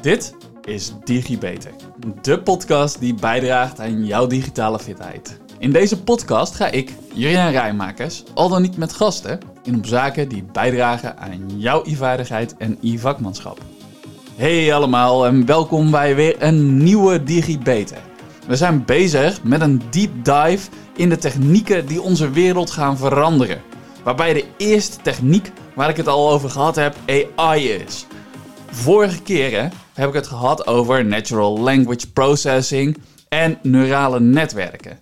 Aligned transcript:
Dit 0.00 0.34
is 0.62 0.92
DigiBeter, 1.04 1.70
de 2.22 2.40
podcast 2.40 3.00
die 3.00 3.14
bijdraagt 3.14 3.80
aan 3.80 4.06
jouw 4.06 4.26
digitale 4.26 4.78
fitheid. 4.78 5.40
In 5.58 5.72
deze 5.72 6.02
podcast 6.02 6.54
ga 6.54 6.66
ik, 6.66 6.94
Jurjen 7.12 7.50
Rijmakers, 7.50 8.22
al 8.34 8.48
dan 8.48 8.62
niet 8.62 8.76
met 8.76 8.92
gasten, 8.92 9.38
in 9.62 9.76
op 9.76 9.86
zaken 9.86 10.28
die 10.28 10.44
bijdragen 10.52 11.18
aan 11.18 11.60
jouw 11.60 11.82
e-vaardigheid 11.84 12.56
en 12.56 12.78
e-vakmanschap. 12.82 13.58
Hey 14.36 14.74
allemaal 14.74 15.26
en 15.26 15.46
welkom 15.46 15.90
bij 15.90 16.14
weer 16.14 16.42
een 16.42 16.82
nieuwe 16.82 17.22
DigiBeter. 17.22 18.02
We 18.46 18.56
zijn 18.56 18.84
bezig 18.84 19.42
met 19.42 19.60
een 19.60 19.82
deep 19.90 20.24
dive 20.24 20.70
in 20.96 21.08
de 21.08 21.18
technieken 21.18 21.86
die 21.86 22.02
onze 22.02 22.30
wereld 22.30 22.70
gaan 22.70 22.96
veranderen. 22.96 23.62
Waarbij 24.04 24.32
de 24.32 24.44
eerste 24.56 24.96
techniek 25.02 25.52
waar 25.74 25.88
ik 25.88 25.96
het 25.96 26.08
al 26.08 26.30
over 26.30 26.50
gehad 26.50 26.76
heb 26.76 26.96
AI 27.36 27.68
is. 27.68 28.06
Vorige 28.70 29.22
keren 29.22 29.72
heb 29.94 30.08
ik 30.08 30.14
het 30.14 30.26
gehad 30.26 30.66
over 30.66 31.04
natural 31.04 31.58
language 31.58 32.12
processing 32.12 32.96
en 33.28 33.58
neurale 33.62 34.20
netwerken. 34.20 34.98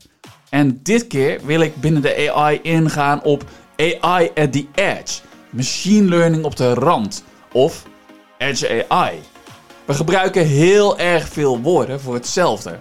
En 0.51 0.81
dit 0.83 1.07
keer 1.07 1.41
wil 1.45 1.61
ik 1.61 1.81
binnen 1.81 2.03
de 2.03 2.33
AI 2.33 2.61
ingaan 2.62 3.23
op 3.23 3.45
AI 3.77 4.31
at 4.35 4.53
the 4.53 4.67
edge, 4.75 5.21
machine 5.51 6.09
learning 6.09 6.45
op 6.45 6.57
de 6.57 6.75
rand 6.75 7.25
of 7.53 7.87
edge 8.39 8.85
AI. 8.89 9.21
We 9.85 9.95
gebruiken 9.95 10.47
heel 10.47 10.98
erg 10.98 11.29
veel 11.29 11.61
woorden 11.61 12.01
voor 12.01 12.15
hetzelfde. 12.15 12.79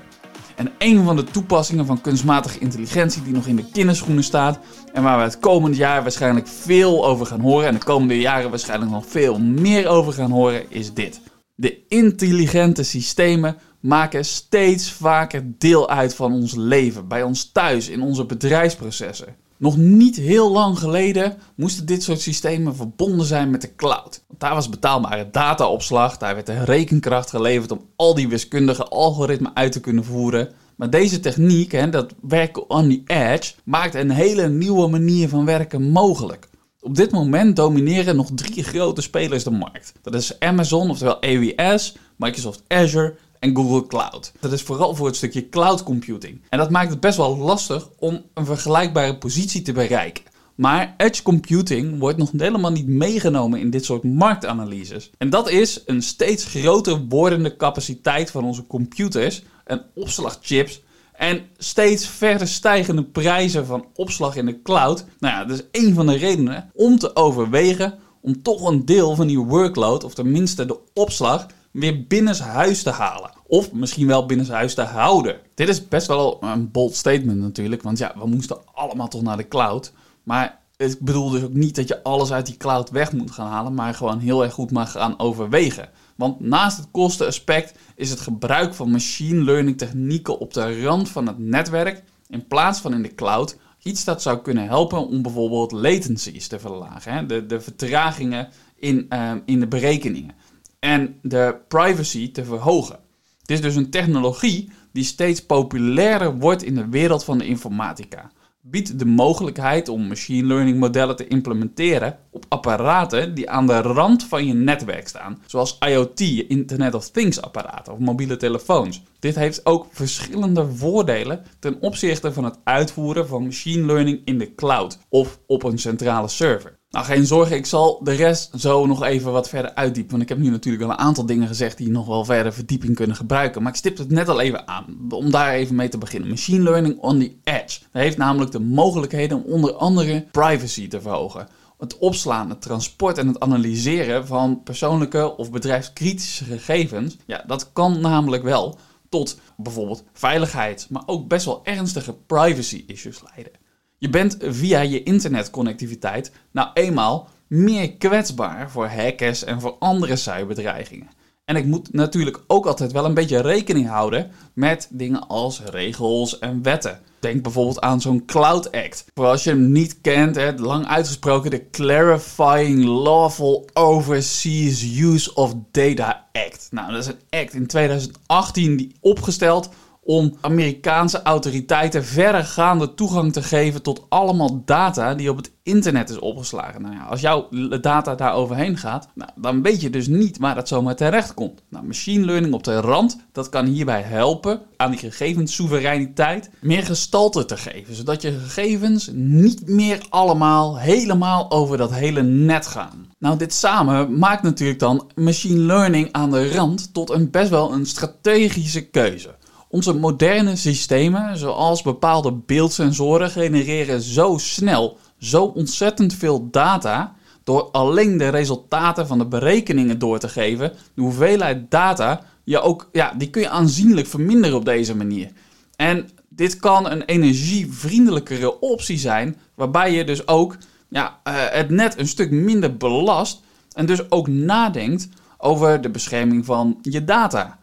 En 0.57 0.71
een 0.77 1.03
van 1.03 1.15
de 1.15 1.23
toepassingen 1.23 1.85
van 1.85 2.01
kunstmatige 2.01 2.59
intelligentie 2.59 3.23
die 3.23 3.33
nog 3.33 3.47
in 3.47 3.55
de 3.55 3.69
kinderschoenen 3.71 4.23
staat 4.23 4.59
en 4.93 5.03
waar 5.03 5.17
we 5.17 5.23
het 5.23 5.39
komende 5.39 5.77
jaar 5.77 6.01
waarschijnlijk 6.01 6.47
veel 6.47 7.05
over 7.05 7.25
gaan 7.25 7.39
horen 7.39 7.67
en 7.67 7.73
de 7.73 7.83
komende 7.83 8.19
jaren 8.19 8.49
waarschijnlijk 8.49 8.91
nog 8.91 9.05
veel 9.07 9.39
meer 9.39 9.87
over 9.87 10.13
gaan 10.13 10.31
horen, 10.31 10.71
is 10.71 10.93
dit. 10.93 11.21
De 11.55 11.85
intelligente 11.87 12.83
systemen 12.83 13.57
maken 13.79 14.25
steeds 14.25 14.91
vaker 14.91 15.43
deel 15.57 15.89
uit 15.89 16.15
van 16.15 16.33
ons 16.33 16.55
leven, 16.55 17.07
bij 17.07 17.23
ons 17.23 17.51
thuis, 17.51 17.89
in 17.89 18.01
onze 18.01 18.25
bedrijfsprocessen. 18.25 19.35
Nog 19.57 19.77
niet 19.77 20.15
heel 20.15 20.51
lang 20.51 20.79
geleden 20.79 21.37
moesten 21.55 21.85
dit 21.85 22.03
soort 22.03 22.21
systemen 22.21 22.75
verbonden 22.75 23.25
zijn 23.25 23.49
met 23.49 23.61
de 23.61 23.75
cloud. 23.75 24.23
Want 24.27 24.39
daar 24.39 24.53
was 24.53 24.69
betaalbare 24.69 25.27
dataopslag, 25.31 26.17
daar 26.17 26.33
werd 26.33 26.45
de 26.45 26.63
rekenkracht 26.63 27.29
geleverd 27.29 27.71
om 27.71 27.85
al 27.95 28.15
die 28.15 28.27
wiskundige 28.27 28.83
algoritmen 28.83 29.55
uit 29.55 29.71
te 29.71 29.79
kunnen 29.79 30.03
voeren. 30.03 30.49
Maar 30.75 30.89
deze 30.89 31.19
techniek, 31.19 31.71
hè, 31.71 31.89
dat 31.89 32.13
werken 32.21 32.69
on 32.69 32.89
the 32.89 33.01
edge, 33.13 33.53
maakt 33.63 33.95
een 33.95 34.09
hele 34.09 34.49
nieuwe 34.49 34.87
manier 34.87 35.29
van 35.29 35.45
werken 35.45 35.89
mogelijk. 35.89 36.49
Op 36.79 36.95
dit 36.95 37.11
moment 37.11 37.55
domineren 37.55 38.15
nog 38.15 38.29
drie 38.35 38.63
grote 38.63 39.01
spelers 39.01 39.43
de 39.43 39.51
markt. 39.51 39.93
Dat 40.01 40.15
is 40.15 40.39
Amazon, 40.39 40.89
oftewel 40.89 41.21
AWS, 41.21 41.95
Microsoft 42.17 42.63
Azure 42.67 43.15
Google 43.55 43.87
Cloud. 43.87 44.31
Dat 44.39 44.51
is 44.51 44.61
vooral 44.61 44.95
voor 44.95 45.05
het 45.05 45.15
stukje 45.15 45.49
cloud 45.49 45.83
computing. 45.83 46.41
En 46.49 46.57
dat 46.57 46.69
maakt 46.69 46.89
het 46.89 46.99
best 46.99 47.17
wel 47.17 47.37
lastig 47.37 47.89
om 47.99 48.21
een 48.33 48.45
vergelijkbare 48.45 49.17
positie 49.17 49.61
te 49.61 49.71
bereiken. 49.71 50.23
Maar 50.55 50.93
edge 50.97 51.23
computing 51.23 51.99
wordt 51.99 52.17
nog 52.17 52.31
helemaal 52.37 52.71
niet 52.71 52.87
meegenomen 52.87 53.59
in 53.59 53.69
dit 53.69 53.85
soort 53.85 54.03
marktanalyses. 54.03 55.09
En 55.17 55.29
dat 55.29 55.49
is 55.49 55.81
een 55.85 56.01
steeds 56.01 56.45
groter 56.45 57.05
wordende 57.09 57.55
capaciteit 57.55 58.31
van 58.31 58.43
onze 58.43 58.67
computers 58.67 59.43
en 59.65 59.85
opslagchips 59.95 60.81
en 61.13 61.41
steeds 61.57 62.07
verder 62.07 62.47
stijgende 62.47 63.03
prijzen 63.03 63.65
van 63.65 63.85
opslag 63.95 64.35
in 64.35 64.45
de 64.45 64.61
cloud. 64.61 65.05
Nou 65.19 65.33
ja, 65.33 65.45
dat 65.45 65.57
is 65.57 65.81
een 65.81 65.93
van 65.93 66.07
de 66.07 66.15
redenen 66.15 66.71
om 66.73 66.99
te 66.99 67.15
overwegen 67.15 67.99
om 68.21 68.41
toch 68.41 68.67
een 68.69 68.85
deel 68.85 69.15
van 69.15 69.27
die 69.27 69.39
workload, 69.39 70.03
of 70.03 70.13
tenminste 70.13 70.65
de 70.65 70.77
opslag, 70.93 71.45
weer 71.71 72.07
binnenshuis 72.07 72.83
te 72.83 72.89
halen. 72.89 73.31
Of 73.47 73.71
misschien 73.71 74.07
wel 74.07 74.25
binnenshuis 74.25 74.73
te 74.73 74.81
houden. 74.81 75.39
Dit 75.53 75.69
is 75.69 75.87
best 75.87 76.07
wel 76.07 76.43
een 76.43 76.71
bold 76.71 76.95
statement 76.95 77.39
natuurlijk, 77.39 77.81
want 77.81 77.97
ja, 77.97 78.13
we 78.17 78.27
moesten 78.27 78.57
allemaal 78.73 79.07
toch 79.07 79.21
naar 79.21 79.37
de 79.37 79.47
cloud. 79.47 79.91
Maar 80.23 80.59
ik 80.77 80.99
bedoel 80.99 81.29
dus 81.29 81.43
ook 81.43 81.53
niet 81.53 81.75
dat 81.75 81.87
je 81.87 82.03
alles 82.03 82.31
uit 82.31 82.45
die 82.45 82.57
cloud 82.57 82.89
weg 82.89 83.11
moet 83.11 83.31
gaan 83.31 83.47
halen, 83.47 83.73
maar 83.73 83.93
gewoon 83.93 84.19
heel 84.19 84.43
erg 84.43 84.53
goed 84.53 84.71
mag 84.71 84.91
gaan 84.91 85.19
overwegen. 85.19 85.89
Want 86.15 86.39
naast 86.39 86.77
het 86.77 86.87
kostenaspect 86.91 87.79
is 87.95 88.09
het 88.09 88.19
gebruik 88.19 88.73
van 88.73 88.91
machine 88.91 89.43
learning 89.43 89.77
technieken 89.77 90.39
op 90.39 90.53
de 90.53 90.83
rand 90.83 91.09
van 91.09 91.27
het 91.27 91.37
netwerk 91.39 92.03
in 92.27 92.47
plaats 92.47 92.79
van 92.79 92.93
in 92.93 93.01
de 93.01 93.15
cloud 93.15 93.57
iets 93.83 94.03
dat 94.03 94.21
zou 94.21 94.41
kunnen 94.41 94.67
helpen 94.67 95.07
om 95.07 95.21
bijvoorbeeld 95.21 95.71
latencies 95.71 96.47
te 96.47 96.59
verlagen. 96.59 97.13
Hè? 97.13 97.25
De, 97.25 97.45
de 97.45 97.61
vertragingen 97.61 98.49
in, 98.75 99.05
uh, 99.09 99.31
in 99.45 99.59
de 99.59 99.67
berekeningen. 99.67 100.35
En 100.79 101.19
de 101.21 101.55
privacy 101.67 102.31
te 102.31 102.45
verhogen. 102.45 102.99
Het 103.47 103.55
is 103.57 103.61
dus 103.61 103.75
een 103.75 103.89
technologie 103.89 104.69
die 104.91 105.03
steeds 105.03 105.45
populairder 105.45 106.37
wordt 106.37 106.63
in 106.63 106.75
de 106.75 106.89
wereld 106.89 107.23
van 107.23 107.37
de 107.37 107.45
informatica 107.45 108.31
biedt 108.69 108.99
de 108.99 109.05
mogelijkheid 109.05 109.89
om 109.89 110.07
machine 110.07 110.47
learning 110.47 110.79
modellen 110.79 111.15
te 111.15 111.27
implementeren 111.27 112.17
op 112.31 112.45
apparaten 112.47 113.33
die 113.33 113.49
aan 113.49 113.67
de 113.67 113.81
rand 113.81 114.23
van 114.23 114.45
je 114.45 114.53
netwerk 114.53 115.07
staan, 115.07 115.41
zoals 115.45 115.77
IoT, 115.79 116.19
Internet 116.47 116.93
of 116.93 117.09
Things 117.09 117.41
apparaten 117.41 117.93
of 117.93 117.99
mobiele 117.99 118.37
telefoons. 118.37 119.03
Dit 119.19 119.35
heeft 119.35 119.65
ook 119.65 119.87
verschillende 119.91 120.67
voordelen 120.73 121.43
ten 121.59 121.81
opzichte 121.81 122.33
van 122.33 122.43
het 122.43 122.59
uitvoeren 122.63 123.27
van 123.27 123.43
machine 123.43 123.85
learning 123.85 124.21
in 124.25 124.37
de 124.37 124.55
cloud 124.55 124.99
of 125.09 125.39
op 125.45 125.63
een 125.63 125.79
centrale 125.79 126.27
server. 126.27 126.79
Nou, 126.89 127.05
geen 127.05 127.25
zorgen, 127.25 127.55
ik 127.55 127.65
zal 127.65 127.99
de 128.03 128.11
rest 128.11 128.51
zo 128.59 128.85
nog 128.85 129.03
even 129.03 129.31
wat 129.31 129.49
verder 129.49 129.73
uitdiepen. 129.73 130.11
Want 130.11 130.23
ik 130.23 130.29
heb 130.29 130.37
nu 130.37 130.49
natuurlijk 130.49 130.83
al 130.83 130.89
een 130.89 130.97
aantal 130.97 131.25
dingen 131.25 131.47
gezegd 131.47 131.77
die 131.77 131.89
nog 131.89 132.05
wel 132.05 132.25
verder 132.25 132.53
verdieping 132.53 132.95
kunnen 132.95 133.15
gebruiken. 133.15 133.61
Maar 133.61 133.71
ik 133.71 133.77
stip 133.77 133.97
het 133.97 134.09
net 134.09 134.29
al 134.29 134.39
even 134.39 134.67
aan, 134.67 134.97
om 135.09 135.31
daar 135.31 135.53
even 135.53 135.75
mee 135.75 135.89
te 135.89 135.97
beginnen. 135.97 136.29
Machine 136.29 136.63
learning 136.63 136.99
on 136.99 137.19
the 137.19 137.35
edge. 137.43 137.79
Dat 137.91 138.01
heeft 138.01 138.17
namelijk 138.17 138.51
de 138.51 138.59
mogelijkheden 138.59 139.43
om 139.43 139.51
onder 139.51 139.73
andere 139.73 140.25
privacy 140.31 140.87
te 140.87 141.01
verhogen. 141.01 141.47
Het 141.77 141.97
opslaan, 141.97 142.49
het 142.49 142.61
transport 142.61 143.17
en 143.17 143.27
het 143.27 143.39
analyseren 143.39 144.27
van 144.27 144.63
persoonlijke 144.63 145.37
of 145.37 145.51
bedrijfskritische 145.51 146.43
gegevens. 146.43 147.17
Ja, 147.25 147.43
dat 147.47 147.71
kan 147.73 147.99
namelijk 147.99 148.43
wel 148.43 148.77
tot 149.09 149.39
bijvoorbeeld 149.57 150.03
veiligheid, 150.13 150.87
maar 150.89 151.03
ook 151.05 151.27
best 151.27 151.45
wel 151.45 151.59
ernstige 151.63 152.13
privacy 152.13 152.83
issues 152.87 153.21
leiden. 153.33 153.53
Je 153.99 154.09
bent 154.09 154.37
via 154.39 154.79
je 154.79 155.03
internetconnectiviteit 155.03 156.31
nou 156.51 156.69
eenmaal 156.73 157.29
meer 157.47 157.91
kwetsbaar 157.93 158.71
voor 158.71 158.87
hackers 158.87 159.43
en 159.43 159.61
voor 159.61 159.75
andere 159.79 160.15
cyberdreigingen. 160.15 161.09
En 161.45 161.55
ik 161.55 161.65
moet 161.65 161.93
natuurlijk 161.93 162.43
ook 162.47 162.65
altijd 162.65 162.91
wel 162.91 163.05
een 163.05 163.13
beetje 163.13 163.41
rekening 163.41 163.87
houden 163.87 164.31
met 164.53 164.87
dingen 164.91 165.27
als 165.27 165.61
regels 165.63 166.39
en 166.39 166.61
wetten. 166.61 166.99
Denk 167.19 167.43
bijvoorbeeld 167.43 167.81
aan 167.81 168.01
zo'n 168.01 168.25
Cloud 168.25 168.71
Act. 168.71 169.05
Voor 169.13 169.25
als 169.25 169.43
je 169.43 169.49
hem 169.49 169.71
niet 169.71 170.01
kent, 170.01 170.59
lang 170.59 170.87
uitgesproken 170.87 171.51
de 171.51 171.69
Clarifying 171.69 172.83
Lawful 172.83 173.69
Overseas 173.73 174.83
Use 174.97 175.33
of 175.33 175.53
Data 175.71 176.27
Act. 176.31 176.67
Nou, 176.71 176.91
dat 176.91 177.01
is 177.01 177.07
een 177.07 177.39
act 177.39 177.53
in 177.53 177.67
2018 177.67 178.77
die 178.77 178.95
opgesteld 178.99 179.69
om 180.07 180.33
Amerikaanse 180.41 181.21
autoriteiten 181.21 182.05
verregaande 182.05 182.93
toegang 182.93 183.33
te 183.33 183.43
geven 183.43 183.81
tot 183.81 184.05
allemaal 184.09 184.61
data 184.65 185.15
die 185.15 185.29
op 185.29 185.37
het 185.37 185.51
internet 185.63 186.09
is 186.09 186.19
opgeslagen. 186.19 186.81
Nou 186.81 186.95
ja, 186.95 187.03
als 187.03 187.21
jouw 187.21 187.49
data 187.81 188.15
daar 188.15 188.33
overheen 188.33 188.77
gaat, 188.77 189.07
nou, 189.13 189.29
dan 189.35 189.61
weet 189.61 189.81
je 189.81 189.89
dus 189.89 190.07
niet 190.07 190.37
waar 190.37 190.55
dat 190.55 190.67
zomaar 190.67 190.95
terecht 190.95 191.33
komt. 191.33 191.61
Nou, 191.69 191.85
machine 191.85 192.25
learning 192.25 192.53
op 192.53 192.63
de 192.63 192.79
rand, 192.79 193.17
dat 193.31 193.49
kan 193.49 193.65
hierbij 193.65 194.01
helpen 194.01 194.61
aan 194.77 194.91
die 194.91 194.99
gegevenssoevereiniteit 194.99 196.49
meer 196.61 196.83
gestalte 196.83 197.45
te 197.45 197.57
geven, 197.57 197.95
zodat 197.95 198.21
je 198.21 198.31
gegevens 198.31 199.09
niet 199.13 199.69
meer 199.69 200.05
allemaal 200.09 200.79
helemaal 200.79 201.51
over 201.51 201.77
dat 201.77 201.93
hele 201.93 202.23
net 202.23 202.67
gaan. 202.67 203.07
Nou, 203.19 203.37
dit 203.37 203.53
samen 203.53 204.17
maakt 204.17 204.43
natuurlijk 204.43 204.79
dan 204.79 205.11
machine 205.15 205.59
learning 205.59 206.09
aan 206.11 206.31
de 206.31 206.53
rand 206.53 206.93
tot 206.93 207.09
een 207.09 207.31
best 207.31 207.49
wel 207.49 207.73
een 207.73 207.85
strategische 207.85 208.89
keuze. 208.89 209.35
Onze 209.77 209.93
moderne 209.93 210.55
systemen, 210.55 211.37
zoals 211.37 211.81
bepaalde 211.81 212.31
beeldsensoren, 212.31 213.29
genereren 213.29 214.01
zo 214.01 214.37
snel 214.37 214.97
zo 215.17 215.43
ontzettend 215.43 216.13
veel 216.13 216.47
data 216.51 217.15
door 217.43 217.61
alleen 217.71 218.17
de 218.17 218.27
resultaten 218.27 219.07
van 219.07 219.17
de 219.17 219.25
berekeningen 219.25 219.99
door 219.99 220.19
te 220.19 220.29
geven. 220.29 220.73
De 220.93 221.01
hoeveelheid 221.01 221.71
data, 221.71 222.21
je 222.43 222.59
ook, 222.59 222.89
ja, 222.91 223.13
die 223.17 223.29
kun 223.29 223.41
je 223.41 223.49
aanzienlijk 223.49 224.07
verminderen 224.07 224.57
op 224.57 224.65
deze 224.65 224.95
manier. 224.95 225.31
En 225.75 226.09
dit 226.29 226.59
kan 226.59 226.89
een 226.89 227.03
energievriendelijkere 227.03 228.59
optie 228.59 228.97
zijn, 228.97 229.37
waarbij 229.55 229.93
je 229.93 230.03
dus 230.03 230.27
ook 230.27 230.57
ja, 230.87 231.19
uh, 231.27 231.33
het 231.35 231.69
net 231.69 231.99
een 231.99 232.07
stuk 232.07 232.31
minder 232.31 232.77
belast 232.77 233.41
en 233.73 233.85
dus 233.85 234.11
ook 234.11 234.27
nadenkt 234.27 235.09
over 235.37 235.81
de 235.81 235.89
bescherming 235.89 236.45
van 236.45 236.79
je 236.81 237.03
data. 237.03 237.57